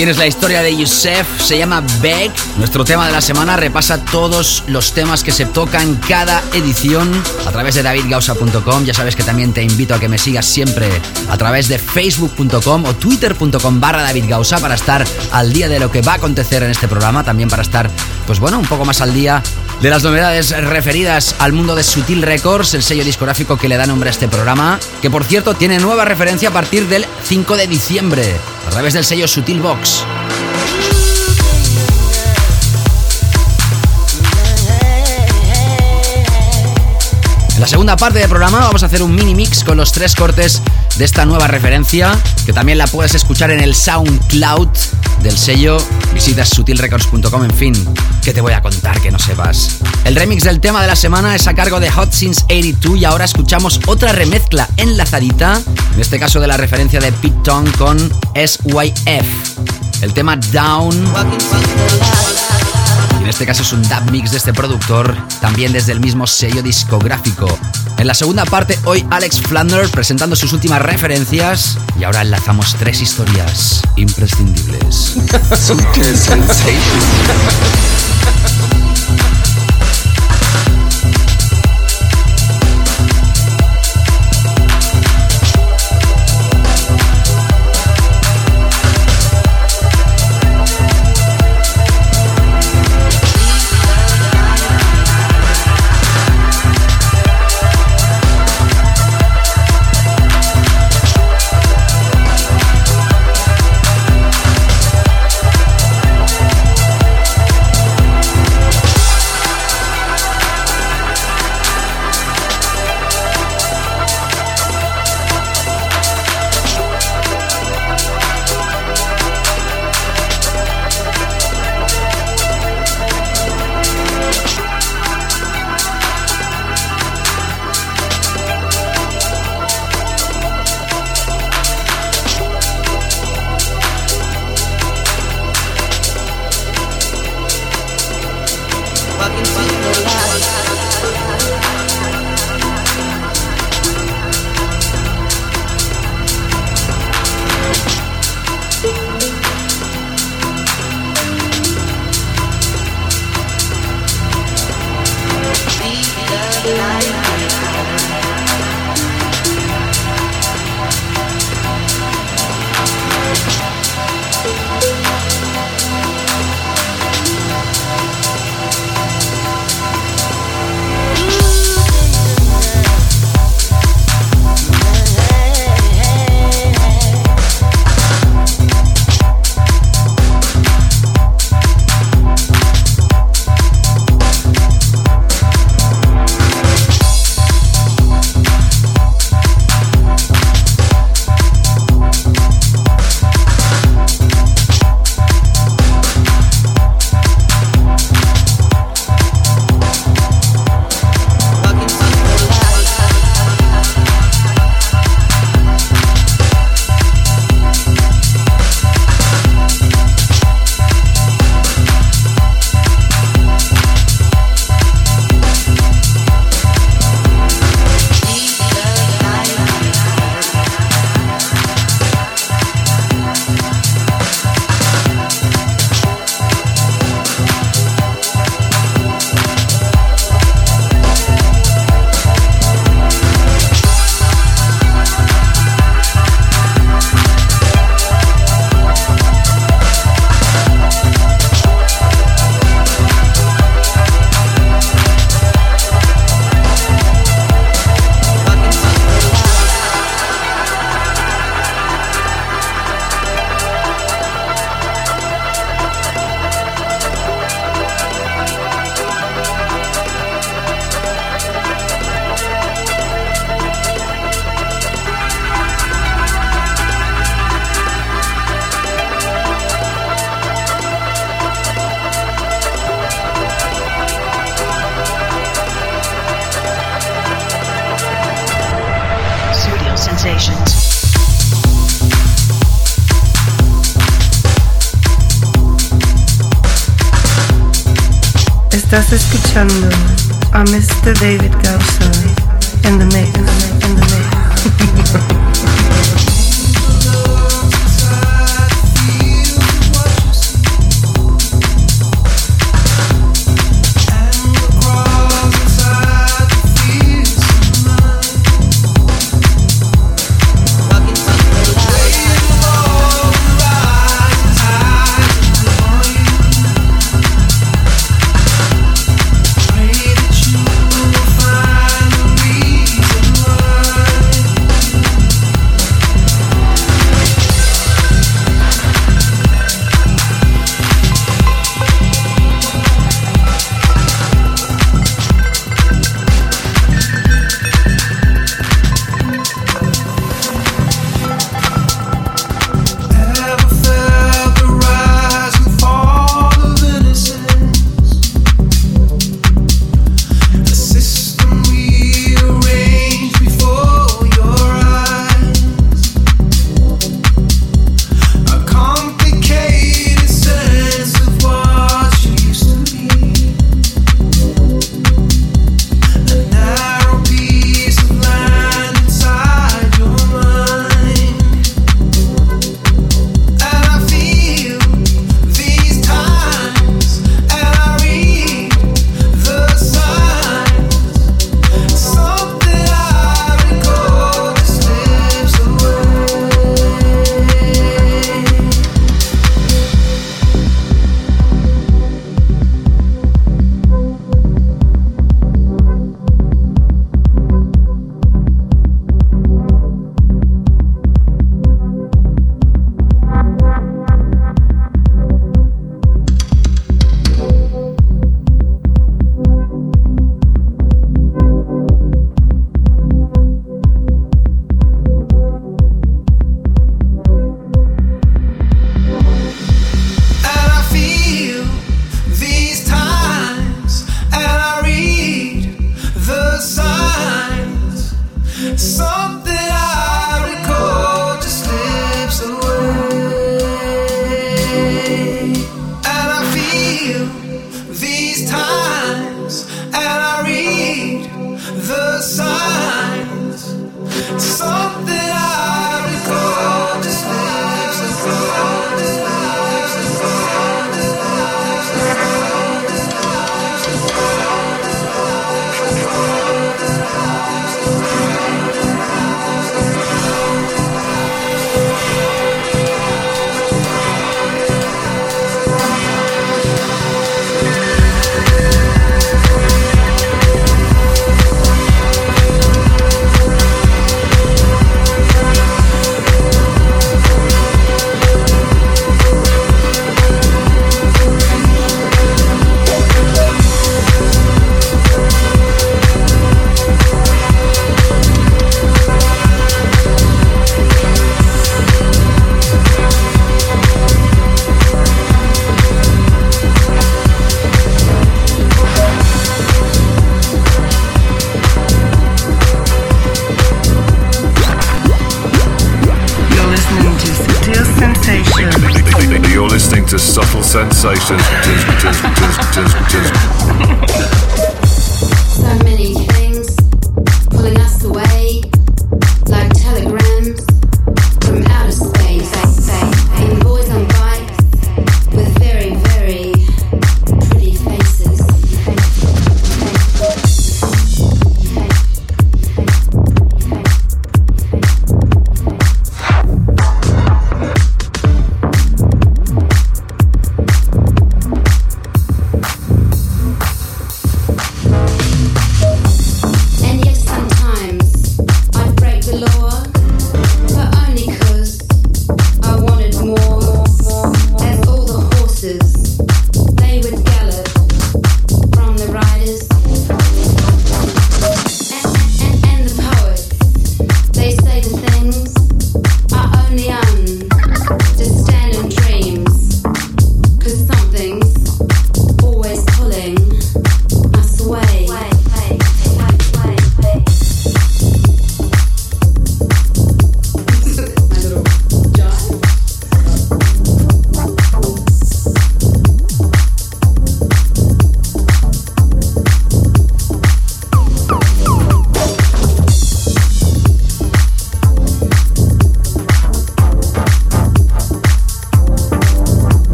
Tienes 0.00 0.16
la 0.16 0.26
historia 0.26 0.62
de 0.62 0.74
Yusef, 0.74 1.26
se 1.42 1.58
llama 1.58 1.84
Beck. 2.00 2.32
Nuestro 2.56 2.86
tema 2.86 3.06
de 3.06 3.12
la 3.12 3.20
semana 3.20 3.58
repasa 3.58 4.02
todos 4.02 4.64
los 4.66 4.94
temas 4.94 5.22
que 5.22 5.30
se 5.30 5.44
tocan 5.44 5.96
cada 5.96 6.42
edición 6.54 7.12
a 7.46 7.50
través 7.50 7.74
de 7.74 7.82
davidgausa.com. 7.82 8.86
Ya 8.86 8.94
sabes 8.94 9.14
que 9.14 9.24
también 9.24 9.52
te 9.52 9.62
invito 9.62 9.94
a 9.94 10.00
que 10.00 10.08
me 10.08 10.16
sigas 10.16 10.46
siempre 10.46 10.88
a 11.28 11.36
través 11.36 11.68
de 11.68 11.78
facebook.com 11.78 12.84
o 12.86 12.94
twitter.com 12.94 13.78
barra 13.78 14.00
davidgausa 14.00 14.58
para 14.58 14.74
estar 14.74 15.04
al 15.32 15.52
día 15.52 15.68
de 15.68 15.78
lo 15.78 15.92
que 15.92 16.00
va 16.00 16.12
a 16.12 16.14
acontecer 16.14 16.62
en 16.62 16.70
este 16.70 16.88
programa. 16.88 17.22
También 17.22 17.50
para 17.50 17.60
estar, 17.60 17.90
pues 18.26 18.40
bueno, 18.40 18.58
un 18.58 18.64
poco 18.64 18.86
más 18.86 19.02
al 19.02 19.12
día 19.12 19.42
de 19.82 19.90
las 19.90 20.02
novedades 20.02 20.50
referidas 20.64 21.34
al 21.40 21.52
mundo 21.52 21.74
de 21.74 21.82
Sutil 21.82 22.22
Records, 22.22 22.72
el 22.72 22.82
sello 22.82 23.04
discográfico 23.04 23.58
que 23.58 23.68
le 23.68 23.76
da 23.76 23.84
nombre 23.84 24.08
a 24.08 24.12
este 24.12 24.28
programa, 24.28 24.80
que 25.02 25.10
por 25.10 25.24
cierto 25.24 25.52
tiene 25.52 25.78
nueva 25.78 26.06
referencia 26.06 26.48
a 26.48 26.52
partir 26.52 26.86
del 26.88 27.06
5 27.24 27.56
de 27.56 27.66
diciembre, 27.66 28.36
a 28.66 28.70
través 28.70 28.94
del 28.94 29.04
sello 29.04 29.26
Sutil 29.26 29.60
Box. 29.60 30.04
En 37.60 37.64
la 37.64 37.68
segunda 37.68 37.96
parte 37.96 38.18
del 38.18 38.28
programa 38.30 38.60
vamos 38.60 38.82
a 38.82 38.86
hacer 38.86 39.02
un 39.02 39.14
mini 39.14 39.34
mix 39.34 39.64
con 39.64 39.76
los 39.76 39.92
tres 39.92 40.14
cortes 40.14 40.62
de 40.96 41.04
esta 41.04 41.26
nueva 41.26 41.46
referencia, 41.46 42.18
que 42.46 42.54
también 42.54 42.78
la 42.78 42.86
puedes 42.86 43.14
escuchar 43.14 43.50
en 43.50 43.60
el 43.60 43.74
SoundCloud 43.74 44.68
del 45.22 45.36
sello. 45.36 45.76
Visitas 46.14 46.48
sutilrecords.com, 46.48 47.44
en 47.44 47.50
fin, 47.50 47.94
¿qué 48.22 48.32
te 48.32 48.40
voy 48.40 48.54
a 48.54 48.62
contar 48.62 48.98
que 49.00 49.10
no 49.10 49.18
sepas? 49.18 49.76
El 50.04 50.16
remix 50.16 50.44
del 50.44 50.60
tema 50.60 50.80
de 50.80 50.86
la 50.86 50.96
semana 50.96 51.36
es 51.36 51.46
a 51.48 51.54
cargo 51.54 51.80
de 51.80 51.90
Hot 51.90 52.12
Since 52.12 52.44
82 52.44 52.98
y 52.98 53.04
ahora 53.04 53.26
escuchamos 53.26 53.80
otra 53.86 54.12
remezcla 54.12 54.66
enlazadita, 54.78 55.60
en 55.94 56.00
este 56.00 56.18
caso 56.18 56.40
de 56.40 56.46
la 56.46 56.56
referencia 56.56 57.00
de 57.00 57.12
Pete 57.12 57.36
Tong 57.44 57.68
con 57.76 57.98
SYF. 58.34 60.02
El 60.02 60.14
tema 60.14 60.36
Down. 60.36 60.94
Y 63.18 63.22
en 63.22 63.28
este 63.28 63.46
caso 63.46 63.62
es 63.62 63.72
un 63.72 63.82
dub 63.82 64.10
mix 64.10 64.30
de 64.30 64.38
este 64.38 64.52
productor, 64.52 65.16
también 65.40 65.72
desde 65.72 65.92
el 65.92 66.00
mismo 66.00 66.26
sello 66.26 66.62
discográfico. 66.62 67.46
En 67.98 68.06
la 68.06 68.14
segunda 68.14 68.46
parte, 68.46 68.78
hoy 68.84 69.06
Alex 69.10 69.42
Flander 69.42 69.88
presentando 69.90 70.34
sus 70.34 70.54
últimas 70.54 70.80
referencias 70.80 71.76
y 71.98 72.04
ahora 72.04 72.22
enlazamos 72.22 72.74
tres 72.78 73.02
historias 73.02 73.82
imprescindibles. 73.96 75.16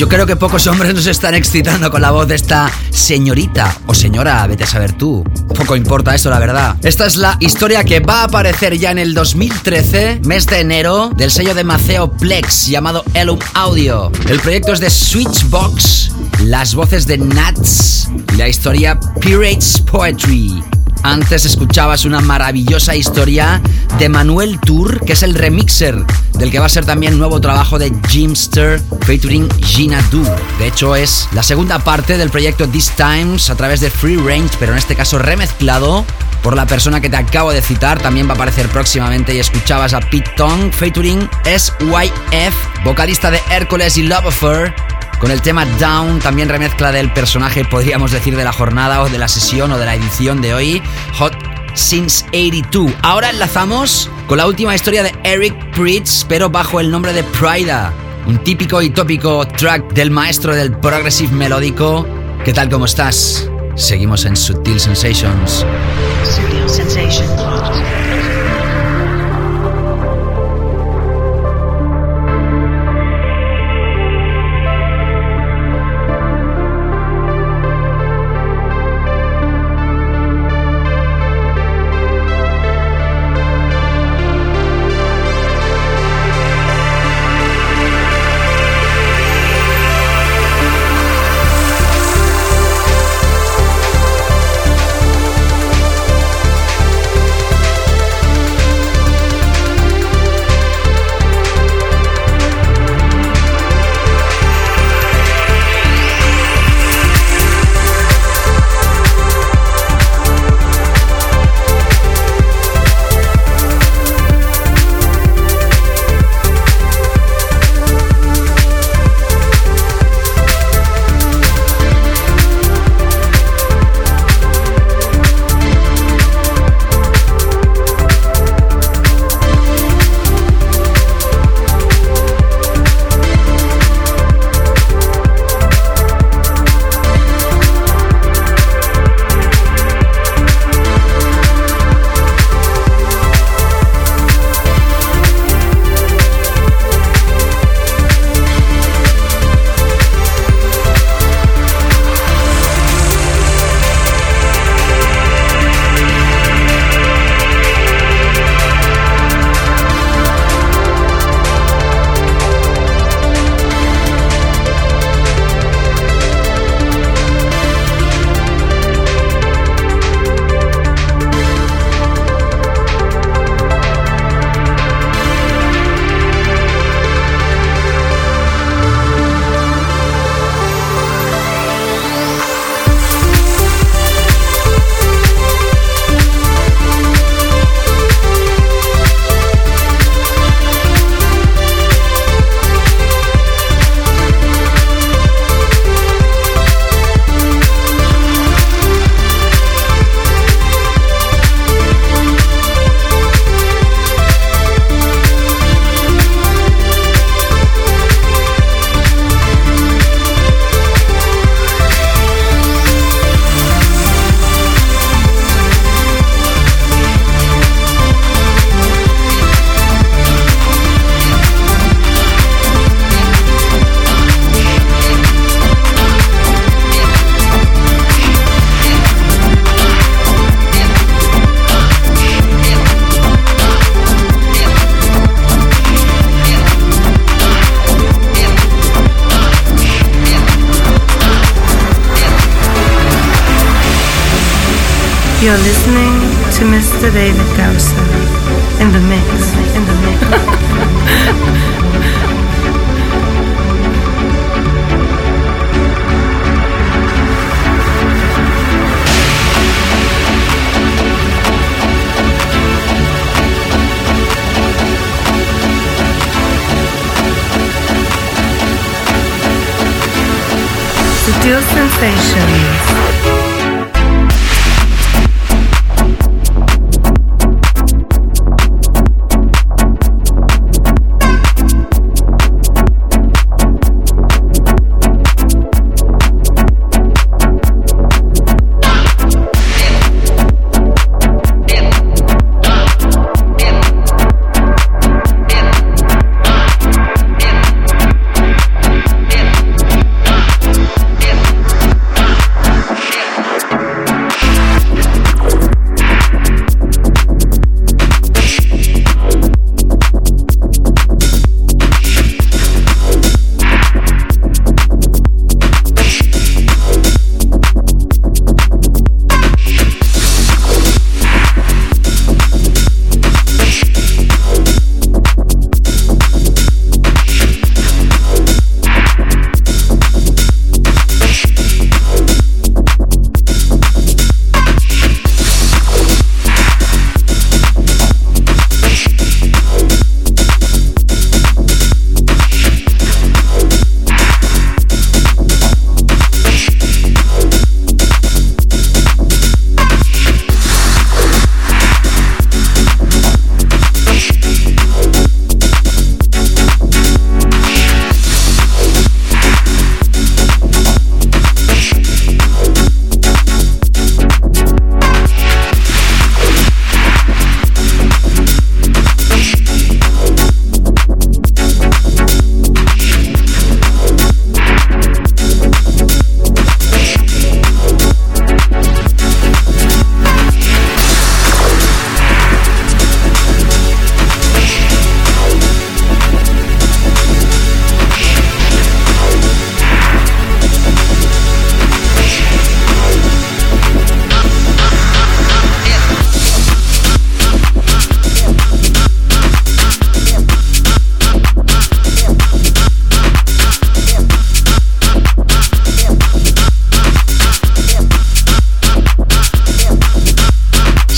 Yo 0.00 0.08
creo 0.08 0.24
que 0.24 0.34
pocos 0.34 0.66
hombres 0.66 0.94
nos 0.94 1.06
están 1.06 1.34
excitando 1.34 1.90
con 1.90 2.00
la 2.00 2.10
voz 2.10 2.26
de 2.26 2.34
esta 2.34 2.72
señorita 2.88 3.76
o 3.84 3.92
señora, 3.92 4.46
vete 4.46 4.64
a 4.64 4.66
saber 4.66 4.94
tú. 4.94 5.22
Poco 5.54 5.76
importa 5.76 6.14
eso, 6.14 6.30
la 6.30 6.38
verdad. 6.38 6.76
Esta 6.82 7.04
es 7.04 7.16
la 7.16 7.36
historia 7.38 7.84
que 7.84 8.00
va 8.00 8.22
a 8.22 8.24
aparecer 8.24 8.78
ya 8.78 8.92
en 8.92 8.98
el 8.98 9.12
2013, 9.12 10.22
mes 10.24 10.46
de 10.46 10.60
enero, 10.60 11.10
del 11.14 11.30
sello 11.30 11.52
de 11.52 11.64
Maceo 11.64 12.10
Plex 12.12 12.68
llamado 12.68 13.04
Elum 13.12 13.38
Audio. 13.52 14.10
El 14.26 14.40
proyecto 14.40 14.72
es 14.72 14.80
de 14.80 14.88
Switchbox, 14.88 16.12
las 16.44 16.74
voces 16.74 17.06
de 17.06 17.18
Nats 17.18 18.08
y 18.32 18.36
la 18.36 18.48
historia 18.48 18.98
Pirates 19.20 19.82
Poetry. 19.82 20.64
Antes 21.02 21.44
escuchabas 21.44 22.06
una 22.06 22.20
maravillosa 22.20 22.96
historia 22.96 23.60
de 23.98 24.08
Manuel 24.08 24.58
Tour, 24.60 25.04
que 25.04 25.12
es 25.12 25.22
el 25.22 25.34
remixer 25.34 26.06
del 26.40 26.50
que 26.50 26.58
va 26.58 26.66
a 26.66 26.70
ser 26.70 26.86
también 26.86 27.18
nuevo 27.18 27.38
trabajo 27.40 27.78
de 27.78 27.92
Jimster 28.08 28.80
featuring 29.02 29.46
Gina 29.62 30.00
Du. 30.10 30.24
De 30.58 30.68
hecho, 30.68 30.96
es 30.96 31.28
la 31.32 31.42
segunda 31.42 31.78
parte 31.78 32.16
del 32.16 32.30
proyecto 32.30 32.66
This 32.66 32.92
Times 32.96 33.50
a 33.50 33.56
través 33.56 33.80
de 33.80 33.90
Free 33.90 34.16
Range, 34.16 34.48
pero 34.58 34.72
en 34.72 34.78
este 34.78 34.96
caso 34.96 35.18
remezclado 35.18 36.04
por 36.42 36.56
la 36.56 36.66
persona 36.66 37.02
que 37.02 37.10
te 37.10 37.16
acabo 37.16 37.52
de 37.52 37.60
citar. 37.60 38.00
También 38.00 38.26
va 38.26 38.32
a 38.32 38.34
aparecer 38.36 38.68
próximamente 38.68 39.34
y 39.34 39.38
escuchabas 39.38 39.92
a 39.92 40.00
Pete 40.00 40.30
Tong 40.36 40.72
featuring 40.72 41.28
SYF, 41.44 42.84
vocalista 42.84 43.30
de 43.30 43.40
Hércules 43.50 43.98
y 43.98 44.04
Love 44.04 44.26
Affair 44.26 44.74
con 45.18 45.30
el 45.30 45.42
tema 45.42 45.66
Down, 45.66 46.18
también 46.20 46.48
remezcla 46.48 46.90
del 46.90 47.12
personaje, 47.12 47.66
podríamos 47.66 48.10
decir, 48.10 48.34
de 48.34 48.44
la 48.44 48.54
jornada 48.54 49.02
o 49.02 49.10
de 49.10 49.18
la 49.18 49.28
sesión 49.28 49.70
o 49.70 49.76
de 49.76 49.84
la 49.84 49.94
edición 49.94 50.40
de 50.40 50.54
hoy, 50.54 50.82
Hot 51.18 51.49
Since 51.80 52.26
82. 52.28 52.92
Ahora 53.02 53.30
enlazamos 53.30 54.10
con 54.28 54.36
la 54.36 54.46
última 54.46 54.74
historia 54.74 55.02
de 55.02 55.14
Eric 55.24 55.74
Pritz, 55.74 56.26
pero 56.28 56.50
bajo 56.50 56.78
el 56.78 56.90
nombre 56.90 57.14
de 57.14 57.24
Prida, 57.24 57.92
un 58.26 58.38
típico 58.44 58.82
y 58.82 58.90
tópico 58.90 59.48
track 59.48 59.94
del 59.94 60.10
maestro 60.10 60.54
del 60.54 60.76
progressive 60.76 61.32
melódico. 61.32 62.06
¿Qué 62.44 62.52
tal, 62.52 62.68
cómo 62.68 62.84
estás? 62.84 63.50
Seguimos 63.76 64.26
en 64.26 64.36
Sutil. 64.36 64.78
Sutil 64.78 64.94
Sensations. 64.94 65.64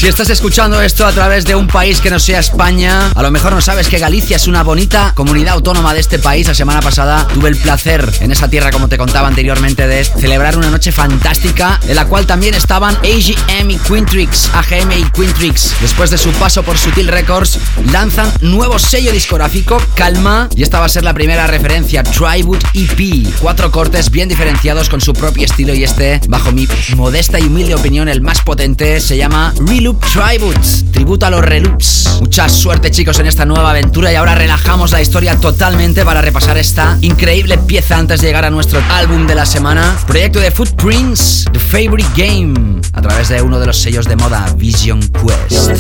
Si 0.03 0.09
estás 0.09 0.31
escuchando 0.31 0.83
esto 0.83 1.07
a 1.07 1.13
través 1.13 1.45
de 1.45 1.55
un 1.55 1.69
país 1.69 2.01
que 2.01 2.11
no 2.11 2.19
sea 2.19 2.41
España, 2.41 3.13
a 3.15 3.23
lo 3.23 3.31
mejor 3.31 3.53
no 3.53 3.61
sabes 3.61 3.87
que 3.87 4.01
Galicia 4.01 4.35
es 4.35 4.49
una 4.49 4.65
bonita 4.65 5.13
comunidad 5.15 5.55
autónoma 5.55 5.95
de 5.95 6.01
este 6.01 6.19
país. 6.19 6.49
La 6.49 6.57
semana 6.57 6.81
pasada 6.81 7.25
tuve 7.29 7.51
el 7.51 7.57
placer 7.57 8.13
en 8.19 8.33
esa 8.33 8.51
tierra, 8.51 8.73
como 8.73 8.89
te 8.89 8.99
contaba 8.99 9.29
anteriormente, 9.29 9.87
de 9.87 10.03
celebrar 10.03 10.59
una 10.59 10.71
noche 10.71 10.91
fantástica, 10.91 11.79
en 11.87 11.95
la 11.95 12.07
cual 12.07 12.27
también 12.27 12.55
estaban 12.55 12.97
AGM 12.97 13.71
y 13.71 13.79
Quintrix, 13.79 14.51
AGM 14.53 14.91
y 14.91 15.05
Quintrix. 15.13 15.73
Después 15.81 16.11
de 16.11 16.19
su 16.19 16.33
paso 16.33 16.65
por 16.65 16.77
Sutil 16.77 17.07
Records, 17.07 17.61
lanzan 17.93 18.29
nuevo 18.41 18.81
sello 18.81 19.13
discográfico, 19.13 19.81
Calma, 19.95 20.49
y 20.57 20.65
esta 20.65 20.81
va 20.81 20.87
a 20.87 20.89
ser 20.89 21.05
la 21.05 21.15
primera 21.15 21.47
referencia, 21.47 22.03
Triwood 22.03 22.59
EP. 22.75 23.29
Cuatro 23.39 23.71
cortes 23.71 24.11
bien 24.11 24.29
diferenciados 24.29 24.89
con 24.89 25.01
su 25.01 25.13
propio 25.13 25.45
estilo 25.45 25.73
y 25.75 25.85
este, 25.85 26.21
bajo 26.27 26.51
mi 26.51 26.67
modesta 26.97 27.39
y 27.39 27.45
humilde 27.45 27.77
opinión, 27.77 28.09
el 28.09 28.21
más 28.21 28.41
potente, 28.41 29.01
se 29.01 29.17
llama 29.17 29.55
Reloop 29.65 29.92
Tributes, 30.01 30.85
tributo 30.93 31.27
a 31.27 31.31
los 31.31 31.45
reloops. 31.45 32.19
Mucha 32.21 32.49
suerte 32.49 32.91
chicos 32.91 33.19
en 33.19 33.27
esta 33.27 33.45
nueva 33.45 33.71
aventura 33.71 34.13
y 34.13 34.17
ahora 34.17 34.35
relajamos 34.35 34.93
la 34.93 35.01
historia 35.01 35.39
totalmente 35.39 36.05
para 36.05 36.21
repasar 36.21 36.59
esta 36.59 36.99
increíble 37.01 37.59
pieza 37.59 37.99
antes 37.99 38.21
de 38.21 38.29
llegar 38.29 38.45
a 38.45 38.51
nuestro 38.51 38.81
álbum 38.91 39.27
de 39.27 39.35
la 39.35 39.47
semana. 39.47 39.97
Proyecto 40.07 40.41
de 40.41 40.51
Footprints, 40.51 41.47
The 41.53 41.59
Favorite 41.59 42.11
Game, 42.17 42.81
a 42.93 43.03
través 43.03 43.29
de 43.29 43.43
uno 43.43 43.59
de 43.59 43.67
los 43.67 43.77
sellos 43.79 44.07
de 44.07 44.17
moda, 44.17 44.47
Vision 44.57 45.01
Quest. 45.01 45.73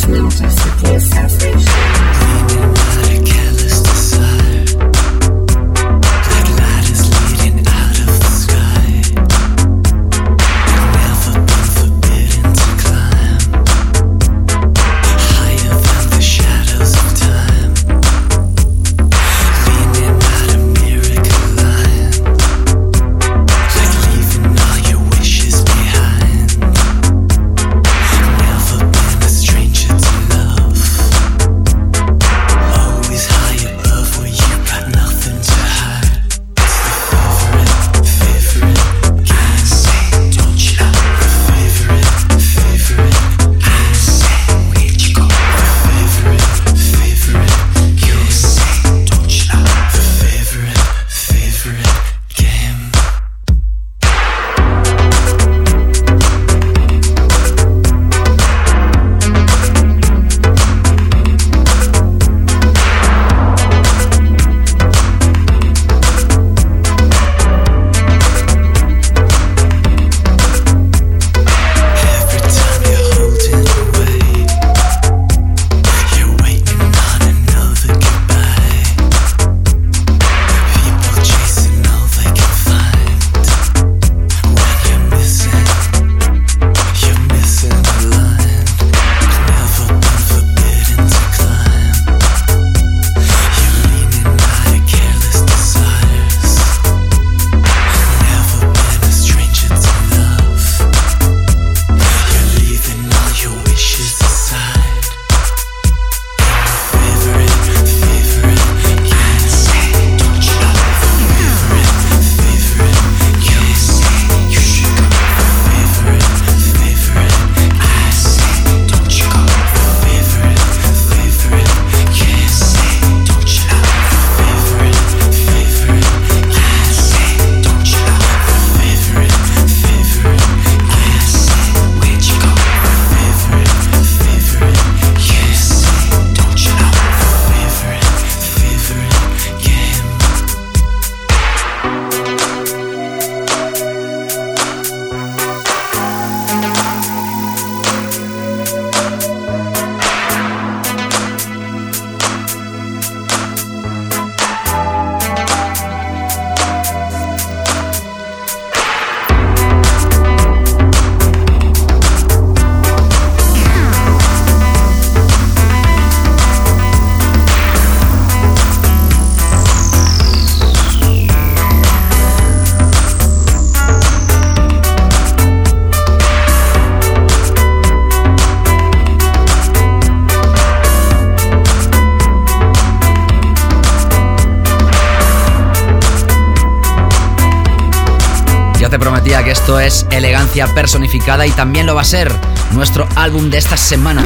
Elegancia 190.53 190.74
personificada 190.74 191.46
y 191.46 191.50
también 191.50 191.86
lo 191.86 191.94
va 191.94 192.03
a 192.03 192.05
ser 192.05 192.30
nuestro 192.72 193.09
álbum 193.16 193.48
de 193.50 193.59
esta 193.59 193.76
semana. 193.76 194.22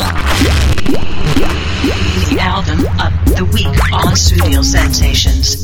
The 2.29 2.41
album 2.41 2.85
of 2.99 3.35
the 3.35 3.43
week 3.43 3.69
on 3.93 4.17
Studio 4.17 4.63
Sensations. 4.63 5.63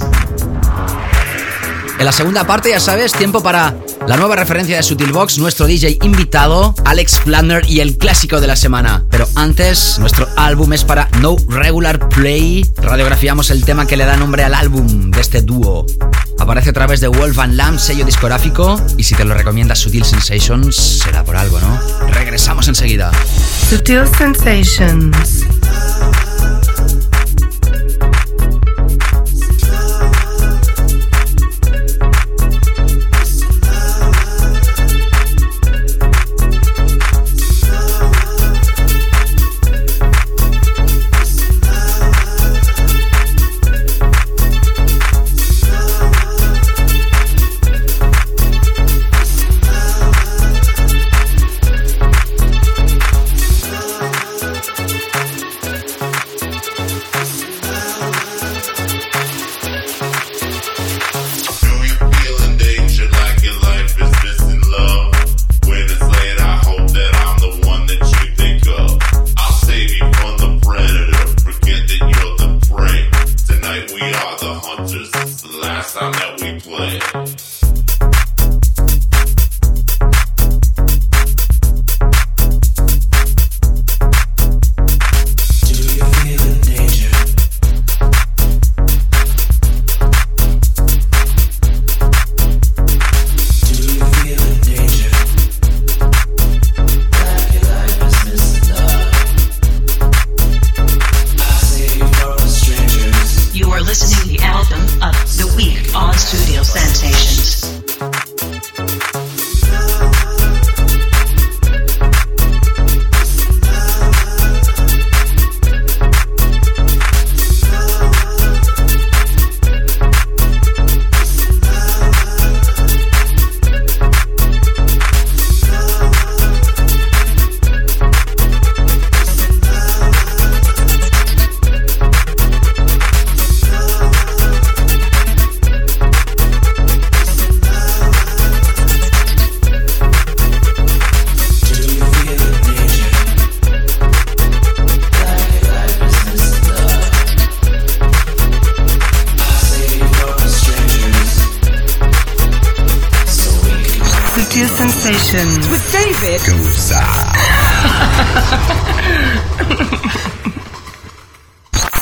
En 1.99 2.07
la 2.07 2.13
segunda 2.13 2.45
parte, 2.47 2.71
ya 2.71 2.81
sabes, 2.81 3.13
tiempo 3.13 3.43
para 3.43 3.77
la 4.07 4.17
nueva 4.17 4.37
referencia 4.37 4.77
de 4.77 4.83
Sutilbox, 4.83 5.39
nuestro 5.39 5.67
DJ 5.67 5.99
invitado, 6.03 6.75
Alex 6.85 7.21
Flanner 7.21 7.69
y 7.69 7.81
el 7.81 7.99
clásico 7.99 8.41
de 8.41 8.47
la 8.47 8.57
semana. 8.57 9.05
Pero 9.11 9.29
antes, 9.35 9.99
nuestro 9.99 10.29
álbum 10.37 10.73
es 10.73 10.85
para 10.85 11.09
No 11.21 11.37
Regular 11.49 12.09
Play. 12.09 12.67
Radiografiamos 12.77 13.51
el 13.51 13.65
tema 13.65 13.87
que 13.87 13.97
le 13.97 14.05
da 14.05 14.17
nombre 14.17 14.45
al 14.45 14.55
álbum 14.55 15.11
de 15.11 15.21
este 15.21 15.43
dúo. 15.43 15.87
Aparece 16.43 16.71
a 16.71 16.73
través 16.73 17.01
de 17.01 17.07
Wolf 17.07 17.39
and 17.39 17.55
Lamb, 17.55 17.79
sello 17.79 18.05
discográfico, 18.05 18.75
y 18.97 19.05
si 19.05 19.15
te 19.15 19.25
lo 19.25 19.33
recomienda 19.33 19.77
Sutil 19.77 20.05
Sensations, 20.05 20.75
será 20.75 21.25
por 21.25 21.37
algo, 21.37 21.61
¿no? 21.61 21.81
Regresamos 22.09 22.67
enseguida. 22.67 23.13
Sutil 23.71 24.03
Sensations. 24.19 25.47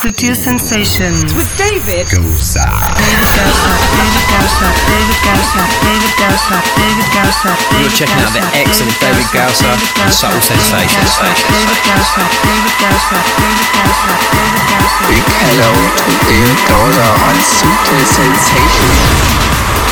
Sutil 0.01 0.33
Sensations. 0.33 1.29
With 1.37 1.45
David 1.61 2.09
David 2.09 2.09
Gausa, 2.09 2.65
David 2.97 3.29
Gausa, 4.33 4.69
David 4.89 5.21
Gausa, 5.21 5.61
David 5.85 6.15
Gausa, 6.17 6.57
David 6.81 7.09
Gausa, 7.13 7.53
You're 7.77 7.93
checking 7.93 8.17
out 8.25 8.33
the 8.33 8.41
excellent 8.57 8.97
David 8.97 9.29
Gausser 9.29 9.69
and 9.69 10.09
Subtle 10.09 10.41
Sensations. 10.41 11.21
David 11.21 11.81
Gausa, 11.85 12.25
David 12.49 12.75
Gausa, 12.81 13.19
David 13.45 13.69
Gausa, 13.77 14.13
David 14.33 14.65
Gausa. 14.73 15.05
Big 15.13 15.27
hello 15.45 15.69
to 15.69 16.11
David 16.33 16.61
Gausa 16.65 17.05
on 17.29 17.37
Sutil 17.45 18.01
Sensations. 18.09 19.05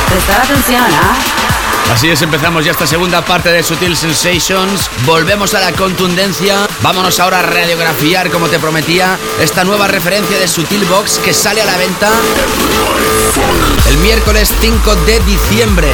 Prestar 0.08 0.40
atención, 0.40 0.88
¿ah? 1.04 1.67
Así 1.92 2.10
es, 2.10 2.22
empezamos 2.22 2.64
ya 2.64 2.70
esta 2.70 2.86
segunda 2.86 3.24
parte 3.24 3.50
de 3.50 3.62
Sutil 3.62 3.96
Sensations. 3.96 4.90
Volvemos 5.04 5.54
a 5.54 5.60
la 5.60 5.72
contundencia. 5.72 6.68
Vámonos 6.82 7.18
ahora 7.18 7.40
a 7.40 7.42
radiografiar, 7.42 8.30
como 8.30 8.48
te 8.48 8.58
prometía, 8.58 9.18
esta 9.40 9.64
nueva 9.64 9.88
referencia 9.88 10.38
de 10.38 10.46
Sutil 10.46 10.84
Box 10.84 11.18
que 11.18 11.32
sale 11.32 11.62
a 11.62 11.64
la 11.64 11.76
venta 11.76 12.10
el 13.88 13.98
miércoles 13.98 14.52
5 14.60 14.94
de 15.06 15.20
diciembre. 15.20 15.88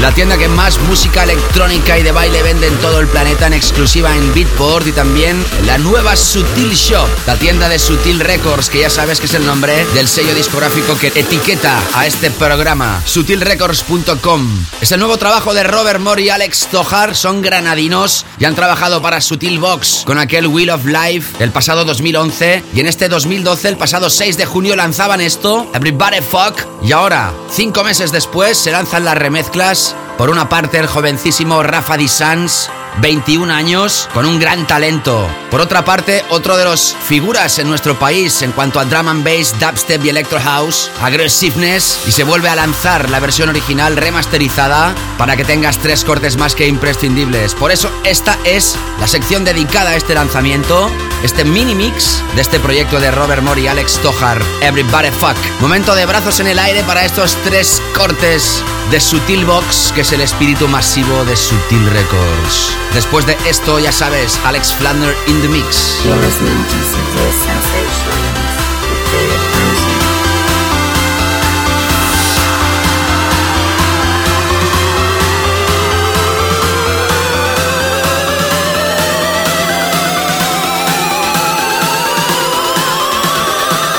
La 0.00 0.12
tienda 0.12 0.36
que 0.36 0.48
más 0.48 0.78
música 0.80 1.22
electrónica 1.22 1.98
y 1.98 2.02
de 2.02 2.12
baile 2.12 2.42
vende 2.42 2.66
en 2.66 2.76
todo 2.78 3.00
el 3.00 3.08
planeta 3.08 3.46
en 3.46 3.54
exclusiva 3.54 4.14
en 4.14 4.34
Beatport 4.34 4.86
y 4.86 4.92
también 4.92 5.42
la 5.64 5.78
nueva 5.78 6.14
Sutil 6.16 6.72
Shop, 6.74 7.08
la 7.26 7.36
tienda 7.36 7.68
de 7.68 7.78
Sutil 7.78 8.20
Records, 8.20 8.68
que 8.68 8.80
ya 8.80 8.90
sabes 8.90 9.18
que 9.18 9.26
es 9.26 9.34
el 9.34 9.46
nombre 9.46 9.86
del 9.94 10.08
sello 10.08 10.34
discográfico 10.34 10.98
que 10.98 11.06
etiqueta 11.08 11.80
a 11.94 12.06
este 12.06 12.30
programa, 12.30 13.02
sutilrecords.com. 13.06 14.66
Es 14.80 14.92
el 14.92 14.98
nuevo 14.98 15.16
trabajo 15.16 15.54
de 15.54 15.62
Robert 15.62 16.00
Moore 16.00 16.22
y 16.22 16.28
Alex 16.28 16.68
Tojar, 16.70 17.16
son 17.16 17.40
granadinos 17.40 18.26
y 18.38 18.44
han 18.44 18.54
trabajado 18.54 19.00
para 19.00 19.20
Sutil 19.20 19.58
Box 19.58 20.02
con 20.04 20.18
aquel 20.18 20.48
Wheel 20.48 20.70
of 20.70 20.84
Life 20.84 21.42
el 21.42 21.50
pasado 21.50 21.84
2011 21.84 22.62
y 22.74 22.80
en 22.80 22.88
este 22.88 23.08
2012, 23.08 23.68
el 23.68 23.76
pasado 23.76 24.10
6 24.10 24.36
de 24.36 24.44
junio, 24.44 24.76
lanzaban 24.76 25.20
esto, 25.20 25.70
Everybody 25.72 26.20
Fuck, 26.20 26.66
y 26.82 26.92
ahora, 26.92 27.32
cinco 27.50 27.84
meses 27.84 28.12
después, 28.12 28.58
se 28.58 28.70
lanzan 28.70 29.04
las 29.04 29.16
remezclas 29.16 29.83
por 30.16 30.30
una 30.30 30.48
parte, 30.48 30.78
el 30.78 30.86
jovencísimo 30.86 31.62
Rafa 31.62 31.96
Di 31.96 32.06
Sans, 32.06 32.70
21 32.98 33.52
años, 33.52 34.08
con 34.14 34.26
un 34.26 34.38
gran 34.38 34.64
talento. 34.64 35.28
Por 35.50 35.60
otra 35.60 35.84
parte, 35.84 36.24
otro 36.30 36.56
de 36.56 36.64
los 36.64 36.94
figuras 37.08 37.58
en 37.58 37.68
nuestro 37.68 37.98
país 37.98 38.42
en 38.42 38.52
cuanto 38.52 38.78
a 38.78 38.84
drum 38.84 39.08
and 39.08 39.24
bass, 39.24 39.58
dubstep 39.58 40.04
y 40.04 40.10
electro 40.10 40.38
house, 40.40 40.88
aggressiveness, 41.02 41.98
y 42.06 42.12
se 42.12 42.22
vuelve 42.22 42.48
a 42.48 42.54
lanzar 42.54 43.10
la 43.10 43.18
versión 43.18 43.48
original 43.48 43.96
remasterizada 43.96 44.94
para 45.18 45.36
que 45.36 45.44
tengas 45.44 45.78
tres 45.78 46.04
cortes 46.04 46.36
más 46.36 46.54
que 46.54 46.68
imprescindibles. 46.68 47.54
Por 47.54 47.72
eso, 47.72 47.90
esta 48.04 48.38
es 48.44 48.76
la 49.00 49.08
sección 49.08 49.44
dedicada 49.44 49.90
a 49.90 49.96
este 49.96 50.14
lanzamiento, 50.14 50.90
este 51.24 51.44
mini 51.44 51.74
mix 51.74 52.22
de 52.36 52.42
este 52.42 52.60
proyecto 52.60 53.00
de 53.00 53.10
Robert 53.10 53.42
Moore 53.42 53.62
y 53.62 53.66
Alex 53.66 53.98
Tojar, 53.98 54.40
Everybody 54.60 55.10
Fuck. 55.10 55.36
Momento 55.60 55.94
de 55.96 56.06
brazos 56.06 56.38
en 56.38 56.46
el 56.46 56.60
aire 56.60 56.84
para 56.84 57.04
estos 57.04 57.36
tres 57.44 57.82
cortes 57.96 58.62
de 58.94 59.00
Sutil 59.00 59.44
Box, 59.44 59.90
que 59.92 60.02
es 60.02 60.12
el 60.12 60.20
espíritu 60.20 60.68
masivo 60.68 61.24
de 61.24 61.34
Sutil 61.34 61.84
Records. 61.90 62.76
Después 62.92 63.26
de 63.26 63.36
esto, 63.44 63.80
ya 63.80 63.90
sabes, 63.90 64.38
Alex 64.44 64.72
Flanner 64.72 65.16
in 65.26 65.42
the 65.42 65.48
mix. 65.48 65.98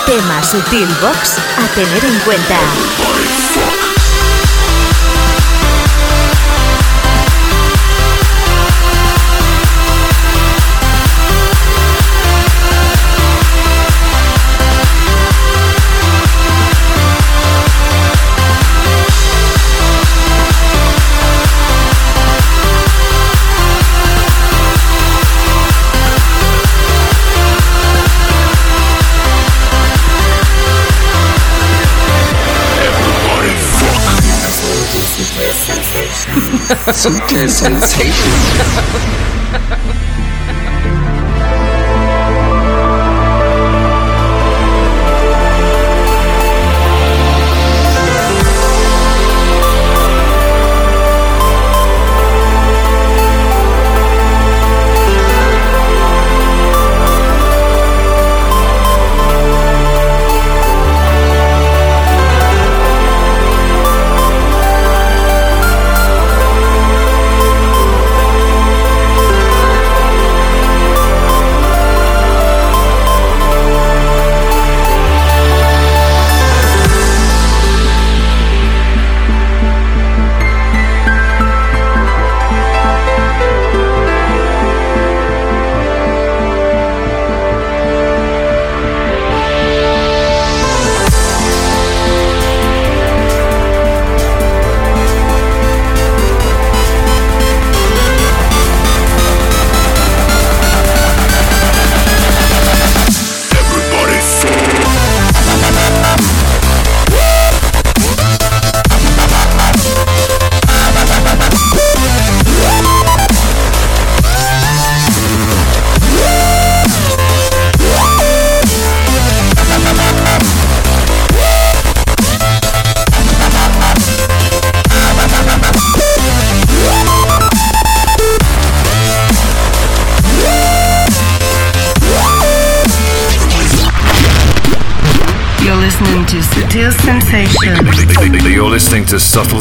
Tema 0.05 0.41
Sutil 0.41 0.87
Box 1.01 1.37
a 1.57 1.75
tener 1.75 2.05
en 2.05 2.19
cuenta. 2.19 3.14
Sutil 36.93 37.49
Sensations. 37.49 39.21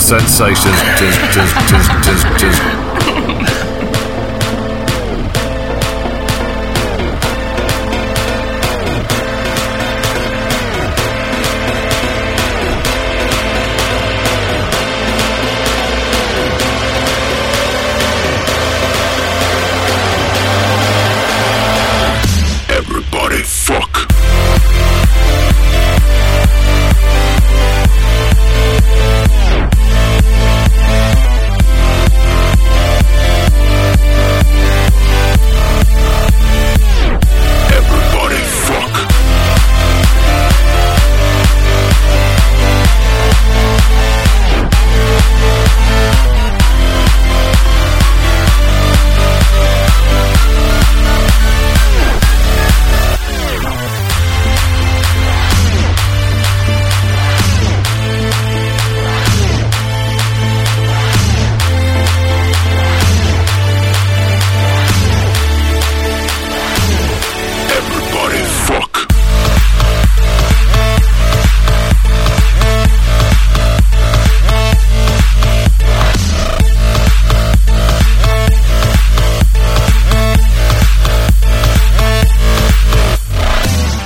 Sensations. 0.05 0.75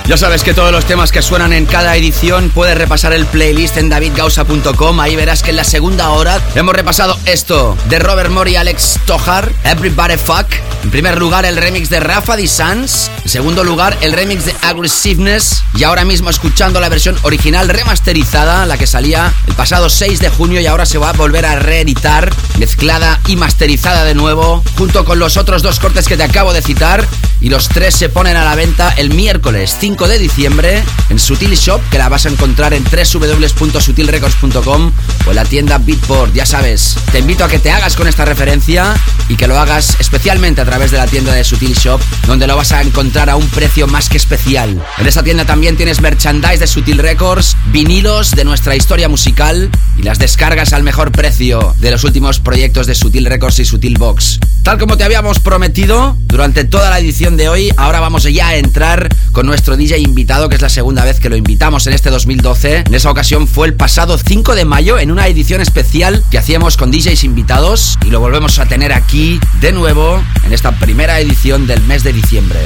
Ya 0.09 0.17
sabes 0.17 0.41
que 0.41 0.55
todos 0.55 0.71
los 0.71 0.85
temas 0.85 1.11
que 1.11 1.21
suenan 1.21 1.53
en 1.53 1.67
cada 1.67 1.95
edición 1.95 2.49
puedes 2.49 2.75
repasar 2.75 3.13
el 3.13 3.27
playlist 3.27 3.77
en 3.77 3.89
davidgausa.com. 3.89 4.99
Ahí 4.99 5.15
verás 5.15 5.43
que 5.43 5.51
en 5.51 5.55
la 5.55 5.63
segunda 5.63 6.09
hora 6.09 6.41
hemos 6.55 6.73
repasado 6.73 7.15
esto 7.25 7.77
de 7.89 7.99
Robert 7.99 8.31
Moore 8.31 8.49
y 8.49 8.55
Alex 8.55 8.99
Tojar, 9.05 9.53
Everybody 9.63 10.17
Fuck. 10.17 10.47
En 10.83 10.89
primer 10.89 11.19
lugar, 11.19 11.45
el 11.45 11.57
remix 11.57 11.91
de 11.91 11.99
Rafa 11.99 12.37
Di 12.37 12.47
Sans. 12.47 13.11
En 13.23 13.29
segundo 13.29 13.63
lugar, 13.63 13.99
el 14.01 14.13
remix 14.13 14.45
de 14.45 14.55
Aggressiveness. 14.63 15.61
Y 15.75 15.83
ahora 15.83 16.05
mismo 16.05 16.31
escuchando 16.31 16.79
la 16.79 16.89
versión 16.89 17.15
original 17.21 17.69
remasterizada, 17.69 18.65
la 18.65 18.79
que 18.79 18.87
salía 18.87 19.31
el 19.45 19.53
pasado 19.53 19.91
6 19.91 20.21
de 20.21 20.29
junio 20.29 20.59
y 20.59 20.65
ahora 20.65 20.87
se 20.87 20.97
va 20.97 21.11
a 21.11 21.13
volver 21.13 21.45
a 21.45 21.57
reeditar, 21.57 22.33
mezclada 22.57 23.19
y 23.27 23.35
masterizada 23.35 24.05
de 24.05 24.15
nuevo, 24.15 24.63
junto 24.75 25.05
con 25.05 25.19
los 25.19 25.37
otros 25.37 25.61
dos 25.61 25.79
cortes 25.79 26.07
que 26.07 26.17
te 26.17 26.23
acabo 26.23 26.51
de 26.51 26.63
citar. 26.63 27.05
Y 27.41 27.49
los 27.49 27.69
tres 27.69 27.95
se 27.95 28.09
ponen 28.09 28.35
a 28.35 28.43
la 28.43 28.55
venta 28.55 28.93
el 28.97 29.13
miércoles 29.13 29.77
5 29.79 30.07
de 30.07 30.19
diciembre 30.19 30.83
en 31.09 31.19
Sutil 31.19 31.55
Shop, 31.55 31.81
que 31.89 31.97
la 31.97 32.09
vas 32.09 32.25
a 32.25 32.29
encontrar 32.29 32.73
en 32.73 32.83
www.sutilrecords.com 32.83 34.91
o 35.25 35.29
en 35.29 35.35
la 35.35 35.45
tienda 35.45 35.77
Beatport. 35.77 36.33
Ya 36.33 36.45
sabes, 36.45 36.97
te 37.11 37.19
invito 37.19 37.45
a 37.45 37.47
que 37.47 37.59
te 37.59 37.71
hagas 37.71 37.95
con 37.95 38.07
esta 38.07 38.25
referencia 38.25 38.93
y 39.29 39.35
que 39.35 39.47
lo 39.47 39.57
hagas 39.57 39.95
especialmente 39.99 40.61
a 40.61 40.65
través 40.65 40.91
de 40.91 40.97
la 40.97 41.07
tienda 41.07 41.33
de 41.33 41.43
Sutil 41.43 41.73
Shop, 41.73 42.01
donde 42.27 42.47
lo 42.47 42.57
vas 42.57 42.71
a 42.71 42.81
encontrar 42.81 43.29
a 43.29 43.35
un 43.35 43.47
precio 43.47 43.87
más 43.87 44.09
que 44.09 44.17
especial. 44.17 44.83
En 44.97 45.07
esta 45.07 45.23
tienda 45.23 45.45
también 45.45 45.77
tienes 45.77 46.01
merchandise 46.01 46.59
de 46.59 46.67
Sutil 46.67 46.97
Records, 46.97 47.55
vinilos 47.71 48.31
de 48.31 48.43
nuestra 48.43 48.75
historia 48.75 49.07
musical 49.07 49.69
y 49.97 50.03
las 50.03 50.19
descargas 50.19 50.73
al 50.73 50.83
mejor 50.83 51.11
precio 51.11 51.75
de 51.79 51.91
los 51.91 52.03
últimos 52.03 52.39
proyectos 52.39 52.87
de 52.87 52.95
Sutil 52.95 53.25
Records 53.25 53.59
y 53.59 53.65
Sutil 53.65 53.97
Box. 53.97 54.39
Tal 54.63 54.77
como 54.77 54.97
te 54.97 55.03
habíamos 55.03 55.39
prometido 55.39 56.15
durante 56.25 56.63
toda 56.63 56.89
la 56.89 56.99
edición 56.99 57.37
de 57.37 57.49
hoy, 57.49 57.71
ahora 57.77 57.99
vamos 57.99 58.23
ya 58.23 58.49
a 58.49 58.55
entrar 58.57 59.09
con 59.31 59.45
nuestro 59.45 59.77
DJ 59.77 59.99
invitado, 59.99 60.49
que 60.49 60.55
es 60.55 60.61
la 60.61 60.69
segunda 60.69 61.03
vez 61.03 61.19
que 61.19 61.29
lo 61.29 61.35
invitamos 61.35 61.87
en 61.87 61.93
este 61.93 62.09
2012. 62.09 62.83
En 62.85 62.93
esa 62.93 63.09
ocasión 63.09 63.47
fue 63.47 63.67
el 63.67 63.73
pasado 63.73 64.17
5 64.17 64.55
de 64.55 64.65
mayo 64.65 64.99
en 64.99 65.11
una 65.11 65.27
edición 65.27 65.61
especial 65.61 66.23
que 66.29 66.37
hacíamos 66.37 66.77
con 66.77 66.91
DJs 66.91 67.23
invitados 67.23 67.97
y 68.05 68.09
lo 68.09 68.19
volvemos 68.19 68.59
a 68.59 68.65
tener 68.65 68.93
aquí 68.93 69.39
de 69.59 69.71
nuevo 69.71 70.21
en 70.45 70.53
esta 70.53 70.71
primera 70.77 71.19
edición 71.19 71.65
del 71.65 71.81
mes 71.81 72.03
de 72.03 72.13
diciembre. 72.13 72.59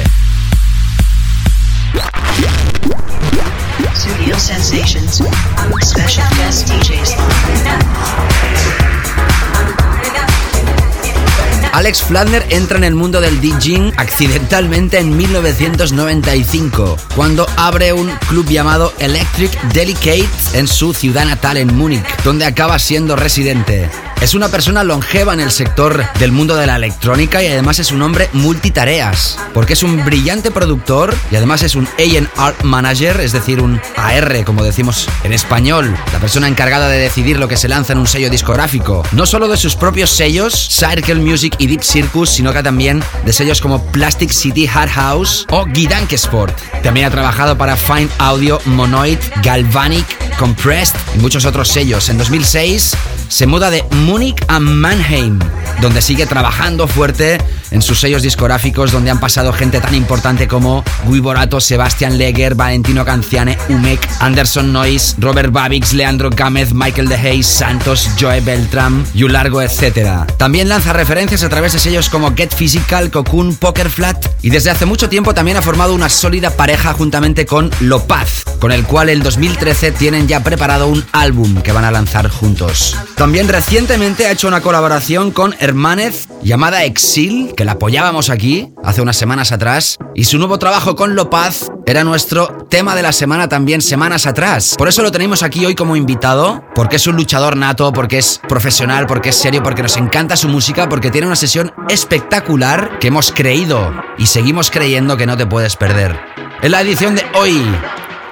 Alex 11.74 12.04
Flandner 12.04 12.46
entra 12.50 12.78
en 12.78 12.84
el 12.84 12.94
mundo 12.94 13.20
del 13.20 13.40
DJing 13.40 13.94
accidentalmente 13.96 14.96
en 14.98 15.16
1995, 15.16 16.96
cuando 17.16 17.48
abre 17.56 17.92
un 17.92 18.12
club 18.28 18.48
llamado 18.48 18.92
Electric 19.00 19.60
Delicate 19.72 20.28
en 20.52 20.68
su 20.68 20.94
ciudad 20.94 21.26
natal 21.26 21.56
en 21.56 21.74
Múnich, 21.74 22.04
donde 22.22 22.44
acaba 22.44 22.78
siendo 22.78 23.16
residente. 23.16 23.90
Es 24.20 24.34
una 24.34 24.48
persona 24.48 24.84
longeva 24.84 25.34
en 25.34 25.40
el 25.40 25.50
sector 25.50 26.04
del 26.18 26.32
mundo 26.32 26.56
de 26.56 26.66
la 26.66 26.76
electrónica 26.76 27.42
y 27.42 27.46
además 27.46 27.78
es 27.78 27.92
un 27.92 28.00
hombre 28.00 28.30
multitareas, 28.32 29.38
porque 29.52 29.74
es 29.74 29.82
un 29.82 30.02
brillante 30.04 30.50
productor 30.50 31.14
y 31.30 31.36
además 31.36 31.62
es 31.62 31.74
un 31.74 31.86
A&R 31.98 32.54
manager, 32.62 33.20
es 33.20 33.32
decir, 33.32 33.60
un 33.60 33.80
AR, 33.96 34.44
como 34.44 34.64
decimos 34.64 35.08
en 35.24 35.32
español, 35.32 35.94
la 36.12 36.18
persona 36.20 36.48
encargada 36.48 36.88
de 36.88 36.98
decidir 36.98 37.38
lo 37.38 37.48
que 37.48 37.58
se 37.58 37.68
lanza 37.68 37.92
en 37.92 37.98
un 37.98 38.06
sello 38.06 38.30
discográfico. 38.30 39.02
No 39.12 39.26
solo 39.26 39.48
de 39.48 39.58
sus 39.58 39.76
propios 39.76 40.10
sellos, 40.10 40.54
Circle 40.70 41.16
Music 41.16 41.54
y 41.58 41.66
Deep 41.66 41.82
Circus, 41.82 42.30
sino 42.30 42.52
que 42.52 42.62
también 42.62 43.02
de 43.24 43.32
sellos 43.32 43.60
como 43.60 43.84
Plastic 43.92 44.30
City 44.30 44.66
Hard 44.72 44.90
House 44.90 45.46
o 45.50 45.66
Gidanke 45.66 46.14
Sport. 46.14 46.58
También 46.82 47.06
ha 47.06 47.10
trabajado 47.10 47.58
para 47.58 47.76
Fine 47.76 48.08
Audio, 48.18 48.60
Monoid, 48.64 49.18
Galvanic, 49.42 50.06
Compressed 50.38 50.96
y 51.14 51.18
muchos 51.18 51.44
otros 51.44 51.68
sellos. 51.68 52.08
En 52.08 52.18
2006 52.18 52.96
se 53.28 53.46
muda 53.46 53.70
de 53.70 53.84
Múnich 54.14 54.44
a 54.46 54.60
Mannheim, 54.60 55.40
donde 55.80 56.00
sigue 56.00 56.24
trabajando 56.24 56.86
fuerte 56.86 57.38
en 57.72 57.82
sus 57.82 57.98
sellos 57.98 58.22
discográficos, 58.22 58.92
donde 58.92 59.10
han 59.10 59.18
pasado 59.18 59.52
gente 59.52 59.80
tan 59.80 59.92
importante 59.96 60.46
como 60.46 60.84
Guy 61.06 61.18
Borato, 61.18 61.60
Sebastian 61.60 62.16
Leger, 62.16 62.54
Valentino 62.54 63.04
Canciane, 63.04 63.58
Umek, 63.68 64.08
Anderson 64.20 64.72
Noyes, 64.72 65.16
Robert 65.18 65.50
Babix, 65.50 65.92
Leandro 65.92 66.30
Gámez, 66.30 66.72
Michael 66.72 67.08
De 67.08 67.16
Hayes, 67.16 67.48
Santos, 67.48 68.08
Joe 68.20 68.40
Beltram 68.40 69.04
y 69.14 69.24
un 69.24 69.32
largo 69.32 69.60
etcétera. 69.60 70.28
También 70.36 70.68
lanza 70.68 70.92
referencias 70.92 71.42
a 71.42 71.48
través 71.48 71.72
de 71.72 71.80
sellos 71.80 72.08
como 72.08 72.36
Get 72.36 72.54
Physical, 72.54 73.10
Cocoon, 73.10 73.56
Poker 73.56 73.90
Flat 73.90 74.24
y 74.42 74.50
desde 74.50 74.70
hace 74.70 74.86
mucho 74.86 75.08
tiempo 75.08 75.34
también 75.34 75.56
ha 75.56 75.62
formado 75.62 75.92
una 75.92 76.08
sólida 76.08 76.50
pareja 76.50 76.92
juntamente 76.92 77.46
con 77.46 77.68
Lopaz, 77.80 78.44
con 78.60 78.70
el 78.70 78.84
cual 78.84 79.08
en 79.08 79.24
2013 79.24 79.90
tienen 79.90 80.28
ya 80.28 80.44
preparado 80.44 80.86
un 80.86 81.04
álbum 81.10 81.60
que 81.62 81.72
van 81.72 81.84
a 81.84 81.90
lanzar 81.90 82.28
juntos. 82.28 82.96
También 83.16 83.48
recientemente 83.94 84.26
ha 84.26 84.32
hecho 84.32 84.48
una 84.48 84.60
colaboración 84.60 85.30
con 85.30 85.54
Hermanez 85.60 86.26
llamada 86.42 86.82
Exil, 86.82 87.54
que 87.56 87.64
la 87.64 87.72
apoyábamos 87.72 88.28
aquí 88.28 88.72
hace 88.82 89.00
unas 89.00 89.16
semanas 89.16 89.52
atrás, 89.52 89.98
y 90.16 90.24
su 90.24 90.36
nuevo 90.36 90.58
trabajo 90.58 90.96
con 90.96 91.14
Lopaz 91.14 91.68
era 91.86 92.02
nuestro 92.02 92.66
tema 92.68 92.96
de 92.96 93.02
la 93.02 93.12
semana 93.12 93.48
también 93.48 93.80
semanas 93.80 94.26
atrás. 94.26 94.74
Por 94.76 94.88
eso 94.88 95.02
lo 95.02 95.12
tenemos 95.12 95.44
aquí 95.44 95.64
hoy 95.64 95.76
como 95.76 95.94
invitado, 95.94 96.64
porque 96.74 96.96
es 96.96 97.06
un 97.06 97.14
luchador 97.14 97.56
nato, 97.56 97.92
porque 97.92 98.18
es 98.18 98.40
profesional, 98.48 99.06
porque 99.06 99.28
es 99.28 99.36
serio, 99.36 99.62
porque 99.62 99.82
nos 99.82 99.96
encanta 99.96 100.36
su 100.36 100.48
música, 100.48 100.88
porque 100.88 101.12
tiene 101.12 101.28
una 101.28 101.36
sesión 101.36 101.72
espectacular 101.88 102.98
que 102.98 103.08
hemos 103.08 103.30
creído 103.30 103.92
y 104.18 104.26
seguimos 104.26 104.72
creyendo 104.72 105.16
que 105.16 105.26
no 105.26 105.36
te 105.36 105.46
puedes 105.46 105.76
perder. 105.76 106.18
En 106.62 106.72
la 106.72 106.80
edición 106.80 107.14
de 107.14 107.22
hoy, 107.34 107.64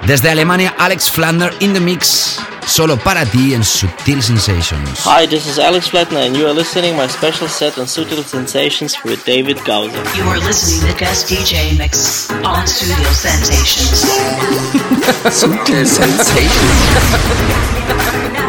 desde 0.06 0.30
Alemania, 0.30 0.74
Alex 0.78 1.10
Flander 1.10 1.52
in 1.60 1.72
the 1.72 1.80
mix, 1.80 2.38
solo 2.66 2.96
para 2.96 3.24
ti 3.24 3.54
en 3.54 3.64
Subtil 3.64 4.22
Sensations. 4.22 5.00
Hi, 5.04 5.26
this 5.26 5.46
is 5.46 5.58
Alex 5.58 5.90
Flatner, 5.90 6.26
and 6.26 6.36
you 6.36 6.46
are 6.46 6.54
listening 6.54 6.96
my 6.96 7.08
special 7.08 7.48
set 7.48 7.78
on 7.78 7.86
Sutil 7.86 8.22
Sensations 8.24 8.96
with 9.04 9.24
David 9.24 9.58
Gauser. 9.64 10.02
You 10.16 10.24
are 10.24 10.38
listening 10.38 10.92
to 10.92 10.98
guest 10.98 11.28
DJ 11.28 11.76
mix 11.78 12.30
on 12.30 12.66
Studio 12.66 13.12
Sensations. 13.12 14.04
Sutil 15.30 15.86
Sensations. 15.86 16.52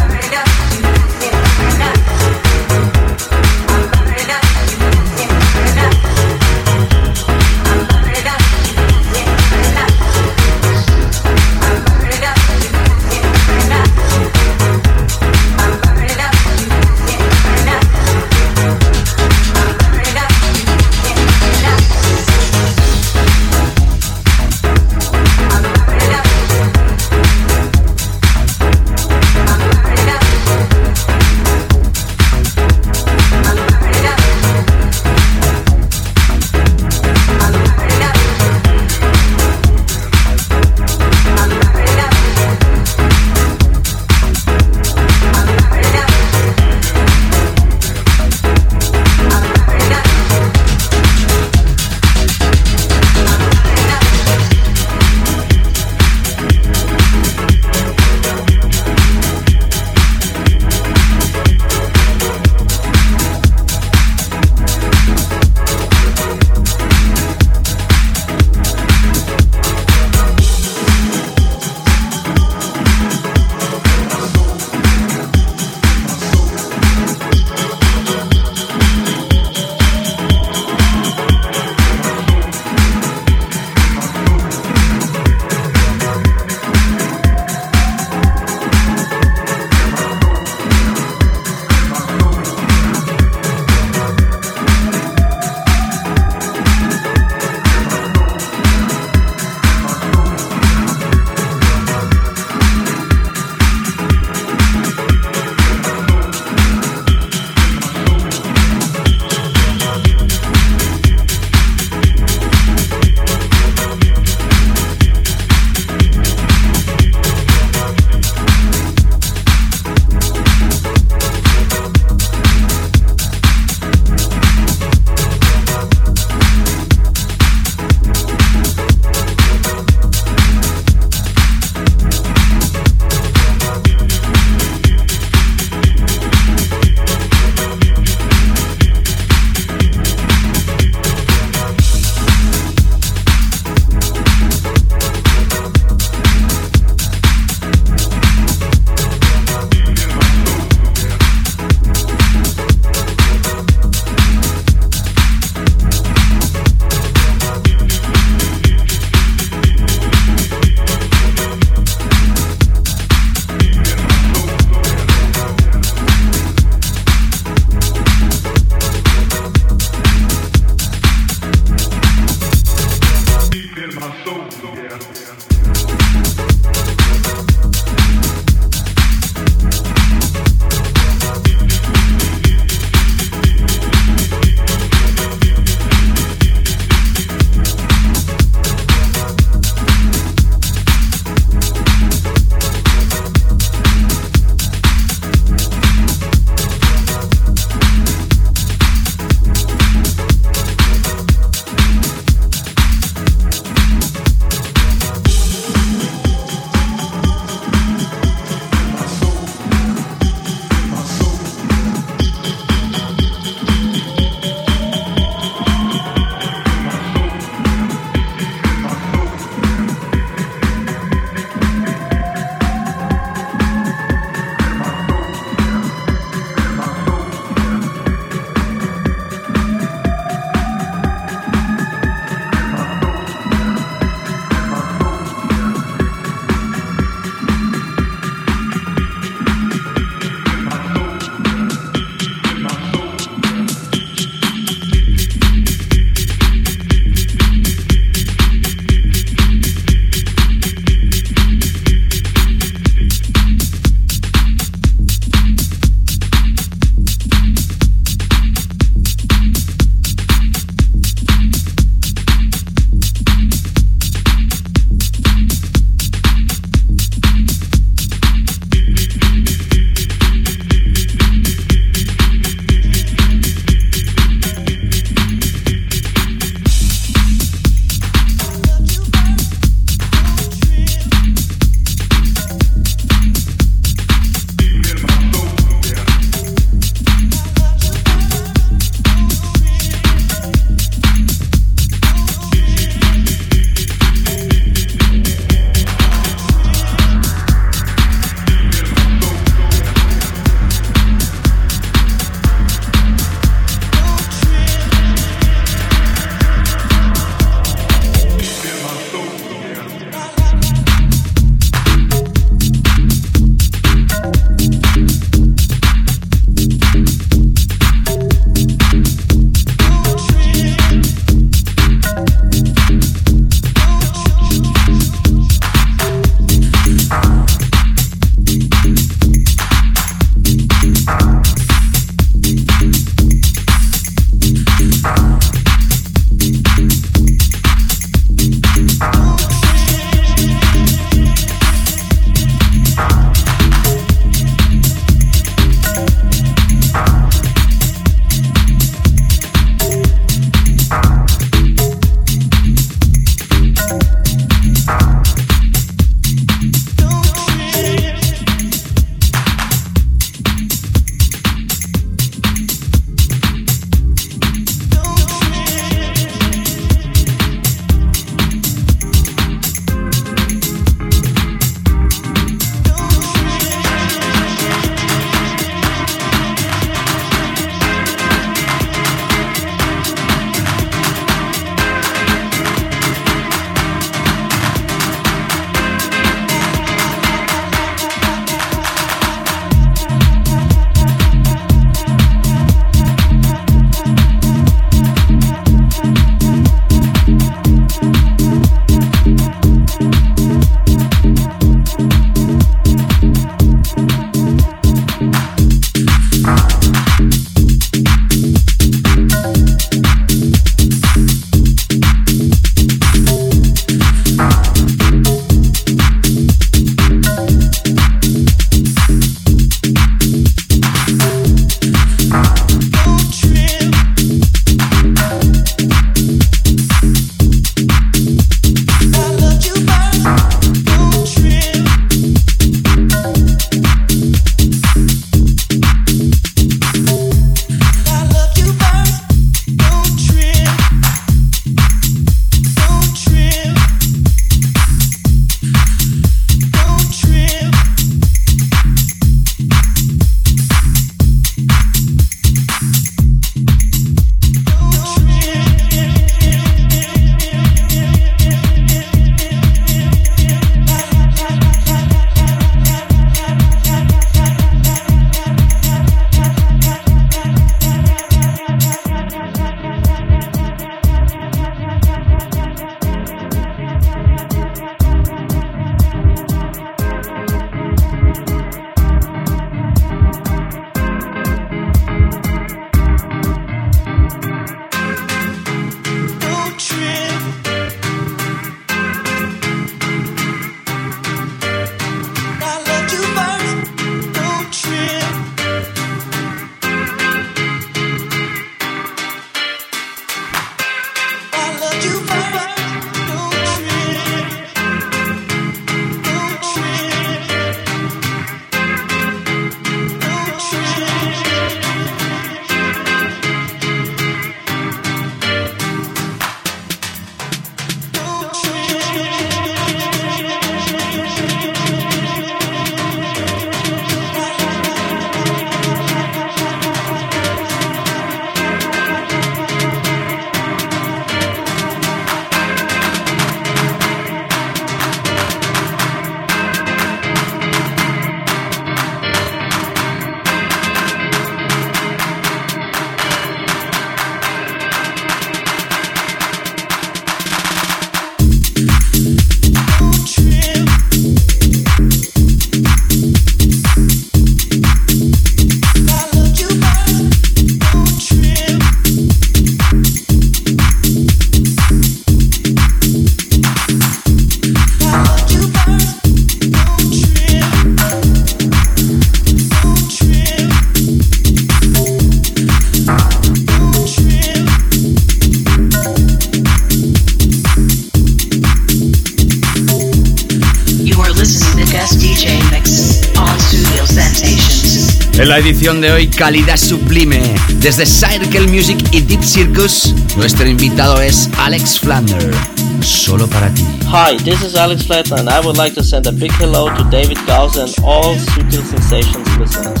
la 585.54 585.60
edición 585.60 586.00
de 586.00 586.10
hoy, 586.10 586.26
calidad 586.26 586.76
sublime. 586.76 587.40
Desde 587.74 588.04
Circle 588.06 588.66
Music 588.66 588.98
y 589.12 589.20
Deep 589.20 589.44
Circus, 589.44 590.12
nuestro 590.36 590.66
invitado 590.66 591.20
es 591.20 591.48
Alex 591.58 592.00
Flander. 592.00 592.52
Solo 593.00 593.46
para 593.46 593.72
ti. 593.72 593.84
Hi, 594.08 594.36
this 594.38 594.62
is 594.62 594.74
Alex 594.74 595.06
Flatner, 595.06 595.38
and 595.38 595.48
I 595.48 595.60
would 595.64 595.76
like 595.76 595.94
to 595.94 596.02
send 596.02 596.26
a 596.26 596.32
big 596.32 596.50
hello 596.54 596.92
to 596.96 597.04
David 597.04 597.38
Gausa 597.46 597.84
and 597.84 597.94
all 598.02 598.34
Sutil 598.34 598.82
Sensations 598.84 599.46
listeners. 599.56 600.00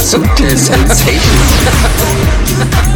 Sutil 0.00 0.56
Sensations. 0.56 1.20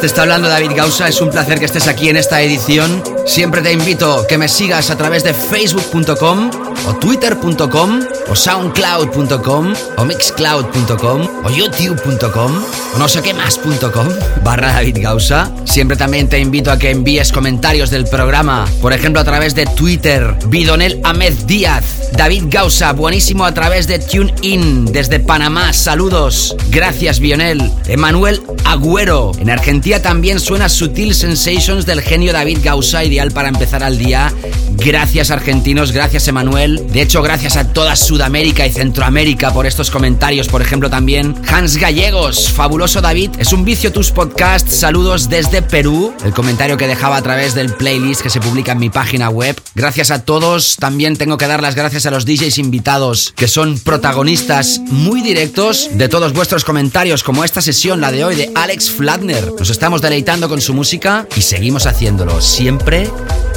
Te 0.00 0.06
está 0.06 0.22
hablando 0.22 0.48
David 0.48 0.72
Gausa. 0.74 1.08
Es 1.08 1.20
un 1.20 1.28
placer 1.28 1.58
que 1.58 1.66
estés 1.66 1.86
aquí 1.86 2.08
en 2.08 2.16
esta 2.16 2.40
edición. 2.40 3.02
Siempre 3.26 3.60
te 3.60 3.70
invito 3.70 4.26
que 4.26 4.38
me 4.38 4.48
sigas 4.48 4.90
a 4.90 4.96
través 4.96 5.22
de 5.24 5.34
facebook.com 5.34 6.50
o 6.88 6.94
twitter.com 6.94 8.00
o 8.28 8.34
soundcloud.com 8.34 9.74
o 9.98 10.04
mixcloud.com 10.04 11.44
o 11.44 11.50
youtube.com 11.50 12.64
o 12.94 12.98
no 12.98 13.08
sé 13.08 13.20
qué 13.20 13.34
más.com 13.34 14.08
barra 14.42 14.72
David 14.72 14.98
Gausa. 15.02 15.50
Siempre 15.64 15.98
también 15.98 16.28
te 16.28 16.38
invito 16.38 16.72
a 16.72 16.78
que 16.78 16.90
envíes 16.90 17.30
comentarios 17.30 17.90
del 17.90 18.06
programa, 18.06 18.66
por 18.80 18.94
ejemplo 18.94 19.20
a 19.20 19.24
través 19.24 19.54
de 19.54 19.66
Twitter, 19.66 20.34
Bidonel 20.46 21.00
Ahmed 21.04 21.34
Díaz, 21.44 21.99
David 22.12 22.44
Gausa, 22.48 22.92
buenísimo 22.92 23.44
a 23.44 23.54
través 23.54 23.86
de 23.86 23.98
TuneIn 23.98 24.86
desde 24.86 25.20
Panamá, 25.20 25.72
saludos, 25.72 26.56
gracias 26.70 27.20
Bionel, 27.20 27.70
Emanuel 27.86 28.42
Agüero, 28.64 29.32
en 29.38 29.50
Argentina 29.50 30.00
también 30.00 30.40
suena 30.40 30.68
Sutil 30.68 31.14
Sensations 31.14 31.86
del 31.86 32.02
genio 32.02 32.32
David 32.32 32.58
Gausa, 32.62 33.04
ideal 33.04 33.30
para 33.30 33.48
empezar 33.48 33.82
al 33.82 33.98
día, 33.98 34.32
gracias 34.76 35.30
argentinos, 35.30 35.92
gracias 35.92 36.28
Emanuel, 36.28 36.90
de 36.92 37.02
hecho 37.02 37.22
gracias 37.22 37.56
a 37.56 37.72
toda 37.72 37.96
Sudamérica 37.96 38.66
y 38.66 38.72
Centroamérica 38.72 39.52
por 39.52 39.66
estos 39.66 39.90
comentarios, 39.90 40.48
por 40.48 40.62
ejemplo 40.62 40.90
también 40.90 41.34
Hans 41.48 41.76
Gallegos, 41.76 42.50
fabuloso 42.50 43.00
David, 43.00 43.30
es 43.38 43.52
un 43.52 43.64
vicio 43.64 43.92
tus 43.92 44.10
podcasts, 44.10 44.74
saludos 44.74 45.28
desde 45.28 45.62
Perú, 45.62 46.14
el 46.24 46.32
comentario 46.32 46.76
que 46.76 46.86
dejaba 46.86 47.16
a 47.16 47.22
través 47.22 47.54
del 47.54 47.74
playlist 47.74 48.22
que 48.22 48.30
se 48.30 48.40
publica 48.40 48.72
en 48.72 48.78
mi 48.78 48.90
página 48.90 49.30
web, 49.30 49.59
gracias 49.74 50.10
a 50.10 50.24
todos, 50.24 50.76
también 50.76 51.16
tengo 51.16 51.36
que 51.36 51.46
dar 51.46 51.62
las 51.62 51.74
gracias 51.74 52.06
a 52.06 52.10
los 52.10 52.24
DJs 52.24 52.58
invitados 52.58 53.32
que 53.36 53.48
son 53.48 53.78
protagonistas 53.78 54.80
muy 54.86 55.20
directos 55.22 55.90
de 55.92 56.08
todos 56.08 56.32
vuestros 56.32 56.64
comentarios, 56.64 57.22
como 57.22 57.44
esta 57.44 57.60
sesión, 57.60 58.00
la 58.00 58.10
de 58.12 58.24
hoy 58.24 58.36
de 58.36 58.50
Alex 58.54 58.90
Flatner. 58.90 59.52
Nos 59.58 59.70
estamos 59.70 60.02
deleitando 60.02 60.48
con 60.48 60.60
su 60.60 60.74
música 60.74 61.26
y 61.36 61.42
seguimos 61.42 61.86
haciéndolo 61.86 62.40
siempre 62.40 63.10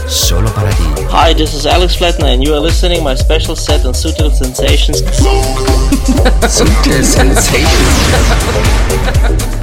solo 0.08 0.54
para 0.54 0.70
ti. 0.72 0.84
Hi, 1.12 1.34
this 1.34 1.54
is 1.54 1.66
Alex 1.66 1.98
Flatner, 1.98 2.34
and 2.34 2.44
you 2.44 2.54
are 2.54 2.62
listening 2.62 3.04
my 3.04 3.16
special 3.16 3.56
set 3.56 3.86
on 3.86 3.94
Sutil 3.94 4.32
Sensations. 4.32 5.02
Sutil 6.50 7.04
Sensations. 7.04 7.70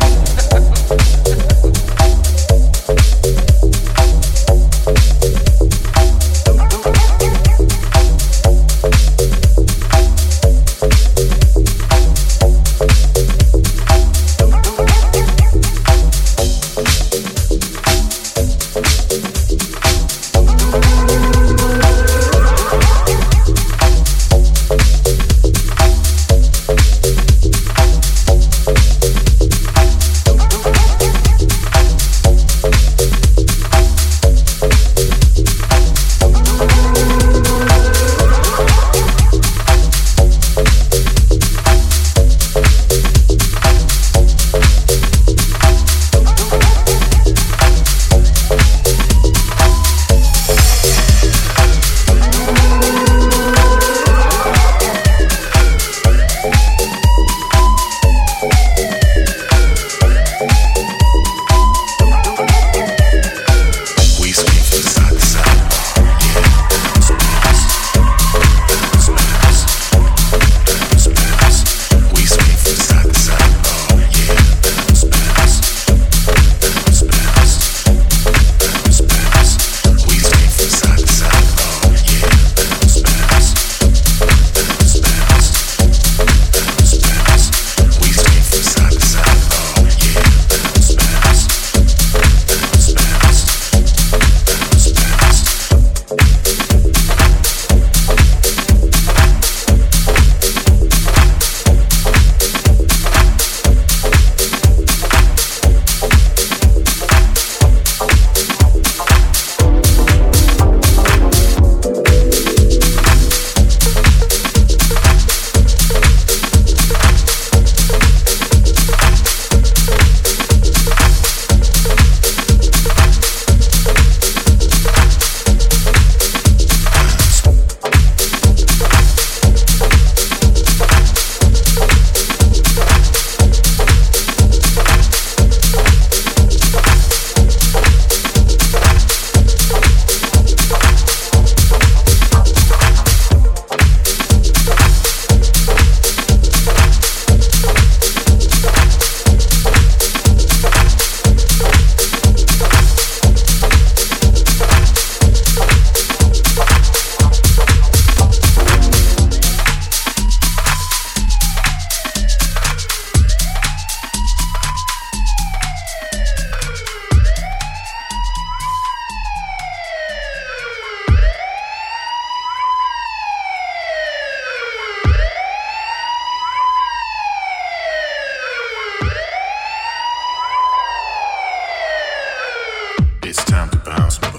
bounce. 183.84 184.29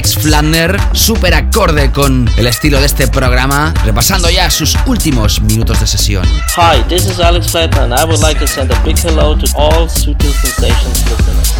Alex 0.00 0.16
Flander, 0.16 0.80
súper 0.94 1.34
acorde 1.34 1.92
con 1.92 2.26
el 2.38 2.46
estilo 2.46 2.80
de 2.80 2.86
este 2.86 3.06
programa, 3.06 3.74
repasando 3.84 4.30
ya 4.30 4.50
sus 4.50 4.74
últimos 4.86 5.42
minutos 5.42 5.78
de 5.78 5.86
sesión. 5.86 6.24
Hi, 6.56 6.82
this 6.88 7.04
is 7.04 7.20
Alex 7.20 7.50
Flander 7.50 7.82
and 7.82 7.92
I 7.92 8.04
would 8.04 8.22
like 8.22 8.40
to 8.40 8.46
send 8.46 8.72
a 8.72 8.82
big 8.82 8.96
hello 8.96 9.36
to 9.36 9.44
all 9.54 9.90
Sutil 9.90 10.32
Sensations 10.32 11.04
listeners. 11.04 11.52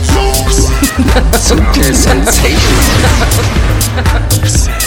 Sutil 1.38 1.94
Sensations. 1.94 2.56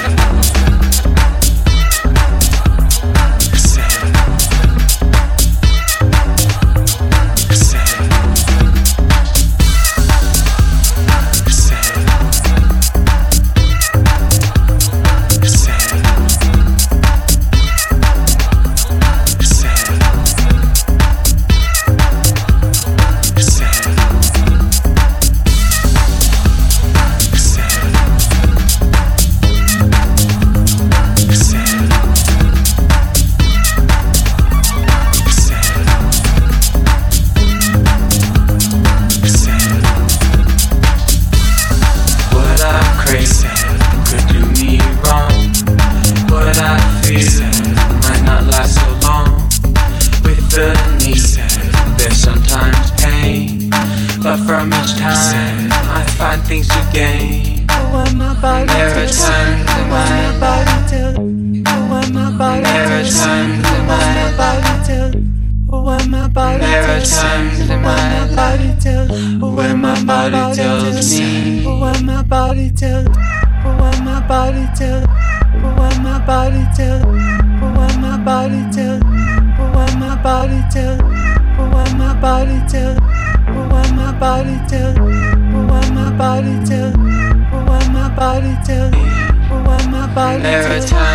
Maritime. 90.43 90.81
time 90.89 91.12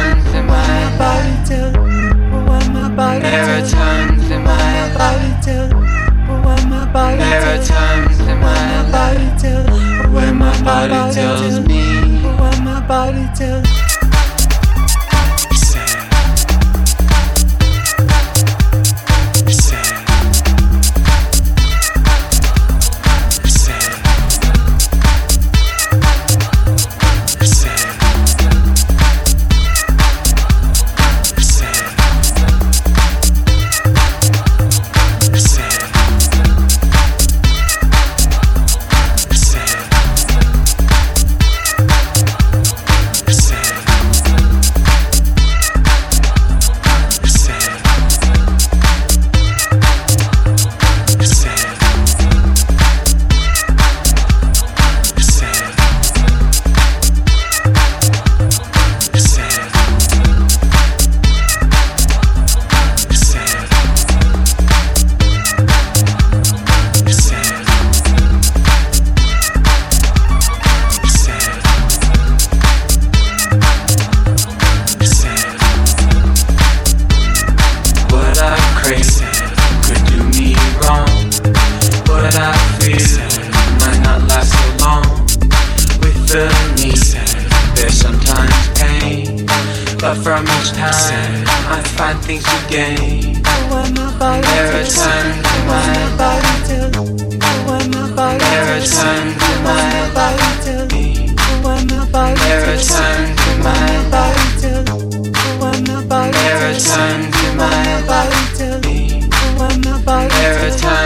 my 107.84 108.06
body 108.06 108.40
tell 108.56 108.80
me? 108.80 109.22
What 109.56 109.84
my 109.84 110.02
body 110.02 110.28
tell 110.30 110.92
me? 110.92 110.98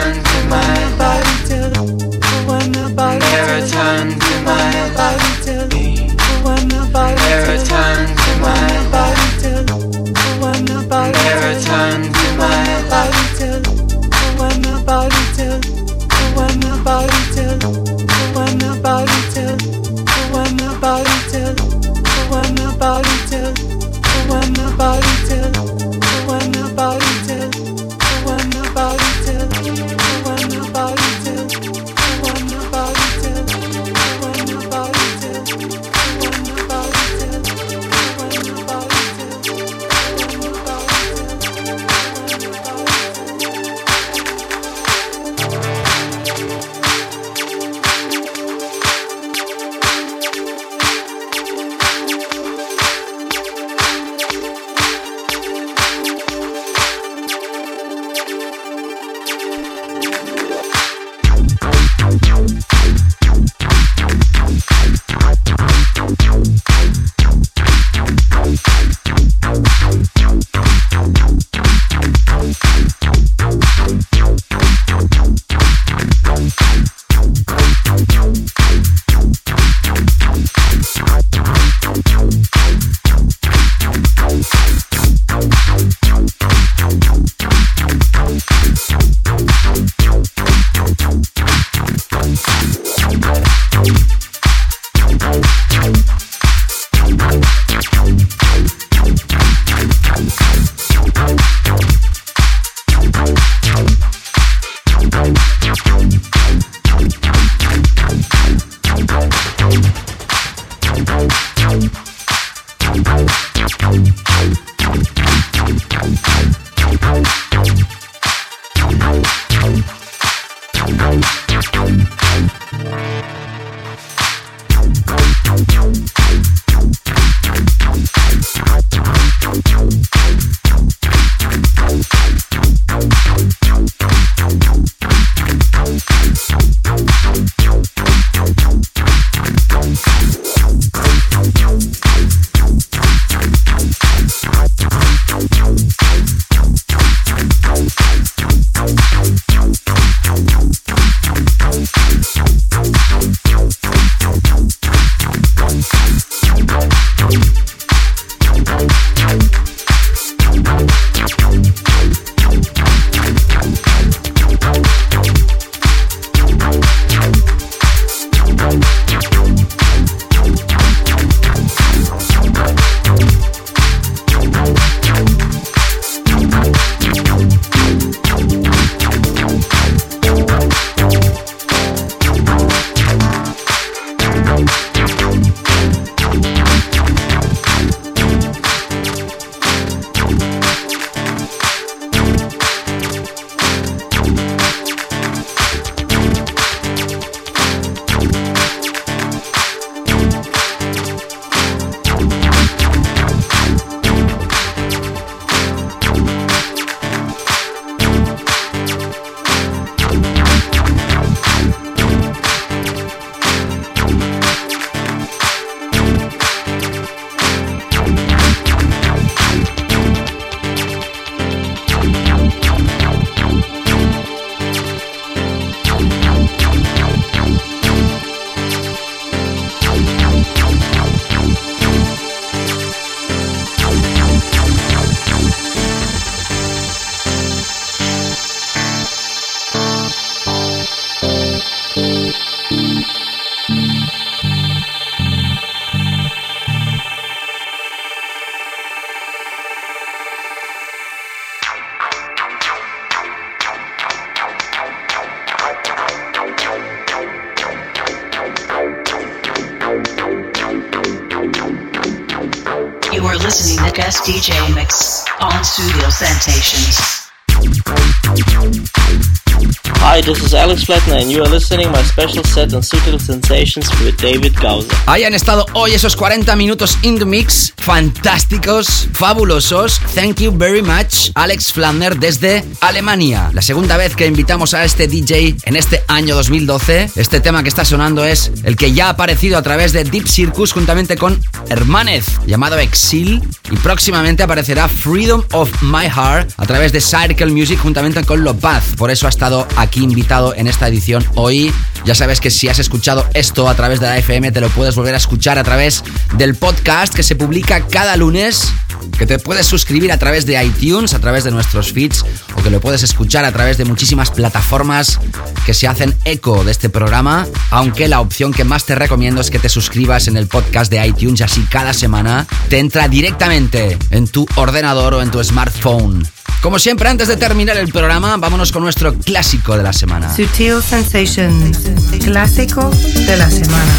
This 270.34 270.44
is 270.44 270.54
Alex 270.54 270.81
Flatner 270.86 271.20
and 271.20 271.30
you 271.30 271.42
are 271.42 271.50
listening 271.50 271.90
my 271.90 272.02
special 272.02 272.44
set 272.44 272.74
on 272.74 272.82
Sutil 272.82 273.18
Sensations 273.20 273.88
with 274.00 274.16
David 274.20 274.54
Gausa. 274.60 274.88
Ahí 275.06 275.24
han 275.24 275.34
estado 275.34 275.66
hoy 275.74 275.92
esos 275.92 276.16
40 276.16 276.54
minutos 276.56 276.98
in 277.02 277.18
the 277.18 277.24
mix, 277.24 277.72
fantásticos, 277.76 279.08
fabulosos. 279.12 280.00
Thank 280.14 280.40
you 280.40 280.52
very 280.56 280.82
much, 280.82 281.30
Alex 281.34 281.72
Flander 281.72 282.18
desde 282.18 282.64
Alemania. 282.80 283.50
La 283.52 283.62
segunda 283.62 283.96
vez 283.96 284.16
que 284.16 284.26
invitamos 284.26 284.74
a 284.74 284.84
este 284.84 285.06
DJ 285.06 285.56
en 285.64 285.76
este 285.76 286.02
año 286.08 286.34
2012. 286.34 287.10
Este 287.16 287.40
tema 287.40 287.62
que 287.62 287.68
está 287.68 287.84
sonando 287.84 288.24
es 288.24 288.50
el 288.64 288.76
que 288.76 288.92
ya 288.92 289.06
ha 289.06 289.10
aparecido 289.10 289.58
a 289.58 289.62
través 289.62 289.92
de 289.92 290.04
Deep 290.04 290.26
Circus 290.26 290.72
juntamente 290.72 291.16
con 291.16 291.40
Hermanez, 291.68 292.26
llamado 292.46 292.78
Exil. 292.78 293.42
Y 293.70 293.76
próximamente 293.76 294.42
aparecerá 294.42 294.88
Freedom 294.88 295.42
of 295.52 295.70
My 295.82 296.08
Heart 296.08 296.52
a 296.56 296.66
través 296.66 296.92
de 296.92 297.00
Circle 297.00 297.46
Music 297.46 297.78
juntamente 297.80 298.24
con 298.24 298.42
Lopaz. 298.44 298.84
Por 298.96 299.10
eso 299.10 299.26
ha 299.26 299.30
estado 299.30 299.66
aquí 299.76 300.02
invitado 300.02 300.54
en 300.54 300.71
esta 300.72 300.88
edición 300.88 301.24
hoy. 301.34 301.72
Ya 302.04 302.14
sabes 302.14 302.40
que 302.40 302.50
si 302.50 302.68
has 302.68 302.78
escuchado 302.78 303.28
esto 303.34 303.68
a 303.68 303.74
través 303.74 304.00
de 304.00 304.06
la 304.06 304.18
FM, 304.18 304.50
te 304.50 304.60
lo 304.60 304.68
puedes 304.70 304.96
volver 304.96 305.14
a 305.14 305.18
escuchar 305.18 305.58
a 305.58 305.62
través 305.62 306.02
del 306.36 306.56
podcast 306.56 307.14
que 307.14 307.22
se 307.22 307.36
publica 307.36 307.86
cada 307.86 308.16
lunes, 308.16 308.72
que 309.18 309.26
te 309.26 309.38
puedes 309.38 309.66
suscribir 309.66 310.10
a 310.10 310.18
través 310.18 310.46
de 310.46 310.62
iTunes, 310.62 311.14
a 311.14 311.20
través 311.20 311.44
de 311.44 311.52
nuestros 311.52 311.92
feeds, 311.92 312.24
o 312.56 312.62
que 312.62 312.70
lo 312.70 312.80
puedes 312.80 313.02
escuchar 313.02 313.44
a 313.44 313.52
través 313.52 313.78
de 313.78 313.84
muchísimas 313.84 314.30
plataformas 314.30 315.20
que 315.64 315.74
se 315.74 315.86
hacen 315.86 316.16
eco 316.24 316.64
de 316.64 316.72
este 316.72 316.88
programa, 316.88 317.46
aunque 317.70 318.08
la 318.08 318.20
opción 318.20 318.52
que 318.52 318.64
más 318.64 318.84
te 318.84 318.94
recomiendo 318.94 319.40
es 319.40 319.50
que 319.50 319.60
te 319.60 319.68
suscribas 319.68 320.26
en 320.26 320.36
el 320.36 320.48
podcast 320.48 320.90
de 320.90 321.06
iTunes 321.06 321.40
así 321.42 321.64
cada 321.70 321.92
semana 321.92 322.46
te 322.68 322.78
entra 322.78 323.06
directamente 323.06 323.98
en 324.10 324.26
tu 324.26 324.46
ordenador 324.56 325.14
o 325.14 325.22
en 325.22 325.30
tu 325.30 325.42
smartphone. 325.44 326.26
Como 326.62 326.78
siempre, 326.78 327.08
antes 327.08 327.28
de 327.28 327.36
terminar 327.36 327.76
el 327.76 327.88
programa, 327.88 328.36
vámonos 328.36 328.70
con 328.70 328.82
nuestro 328.82 329.14
clásico 329.14 329.76
de 329.76 329.82
la 329.82 329.92
semana. 329.92 330.34
Sutil 330.34 330.82
Sensations, 330.82 331.78
clásico 332.24 332.88
de 333.26 333.36
la 333.36 333.50
semana. 333.50 333.92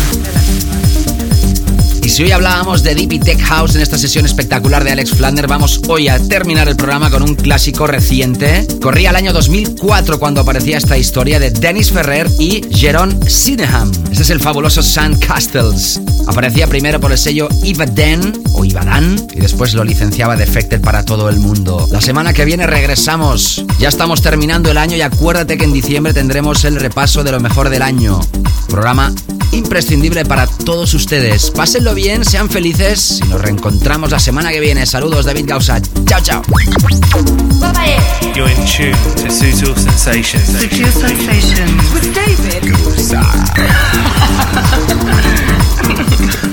Y 2.04 2.10
si 2.10 2.24
hoy 2.24 2.32
hablábamos 2.32 2.84
de 2.84 2.96
Deep 2.96 3.24
Tech 3.24 3.40
House 3.40 3.76
en 3.76 3.82
esta 3.82 3.98
sesión 3.98 4.26
espectacular 4.26 4.84
de 4.84 4.92
Alex 4.92 5.12
Flander, 5.12 5.48
vamos 5.48 5.80
hoy 5.88 6.10
a 6.10 6.20
terminar 6.20 6.68
el 6.68 6.76
programa 6.76 7.10
con 7.10 7.24
un 7.24 7.34
clásico 7.34 7.88
reciente. 7.88 8.68
Corría 8.82 9.12
el 9.12 9.16
año 9.16 9.32
2004 9.32 10.20
cuando 10.20 10.42
aparecía 10.42 10.78
esta 10.78 10.98
historia 10.98 11.40
de 11.40 11.52
Dennis 11.52 11.94
Ferrer 11.94 12.30
y 12.40 12.62
Jeron 12.72 13.18
Sineham. 13.26 13.90
Este 14.12 14.24
es 14.24 14.30
el 14.32 14.42
fabuloso 14.42 14.84
Sand 14.84 15.26
Castles. 15.26 16.02
Aparecía 16.28 16.68
primero 16.68 17.00
por 17.00 17.14
el 17.14 17.18
sello 17.18 17.48
Ivaden 17.64 18.34
o 18.52 18.66
Ivadan 18.66 19.16
y 19.34 19.40
después 19.40 19.74
lo 19.74 19.86
licenciaba 19.86 20.36
Defected 20.36 20.82
para 20.82 21.06
todo 21.06 21.30
el 21.30 21.40
mundo. 21.40 21.88
La 21.90 22.02
semana 22.02 22.34
que 22.34 22.44
viene 22.44 22.68
regresamos. 22.68 23.64
Ya 23.80 23.88
estamos 23.88 24.22
terminando 24.22 24.70
el 24.70 24.78
año 24.78 24.98
y 24.98 25.02
acuérdate 25.02 25.58
que 25.58 25.64
en 25.64 25.72
diciembre 25.72 26.14
tendremos 26.14 26.66
el 26.66 26.76
repaso 26.76 27.24
de 27.24 27.32
lo 27.32 27.40
mejor 27.40 27.70
del 27.70 27.82
año. 27.82 28.20
Programa 28.68 29.14
imprescindible 29.54 30.26
para 30.26 30.48
todos 30.48 30.94
ustedes. 30.94 31.52
Pásenlo 31.52 31.93
bien, 31.94 32.26
sean 32.26 32.50
felices 32.50 33.20
y 33.24 33.28
nos 33.28 33.42
reencontramos 33.42 34.12
la 34.12 34.20
semana 34.20 34.52
que 34.52 34.60
viene. 34.60 34.86
Saludos, 34.86 35.26
David 35.26 35.46
Gausa. 35.48 35.82
Chao, 36.06 36.22
chao. 36.22 36.42
You're 38.36 38.50
in 38.50 38.66
tune 38.66 38.94
to 39.16 39.30
Sutil 39.30 39.76
Sensations. 39.76 40.50
Sutil 40.50 40.92
Sensations 40.92 41.94
with 41.94 42.14
David 42.14 42.64
Sutil 42.98 43.24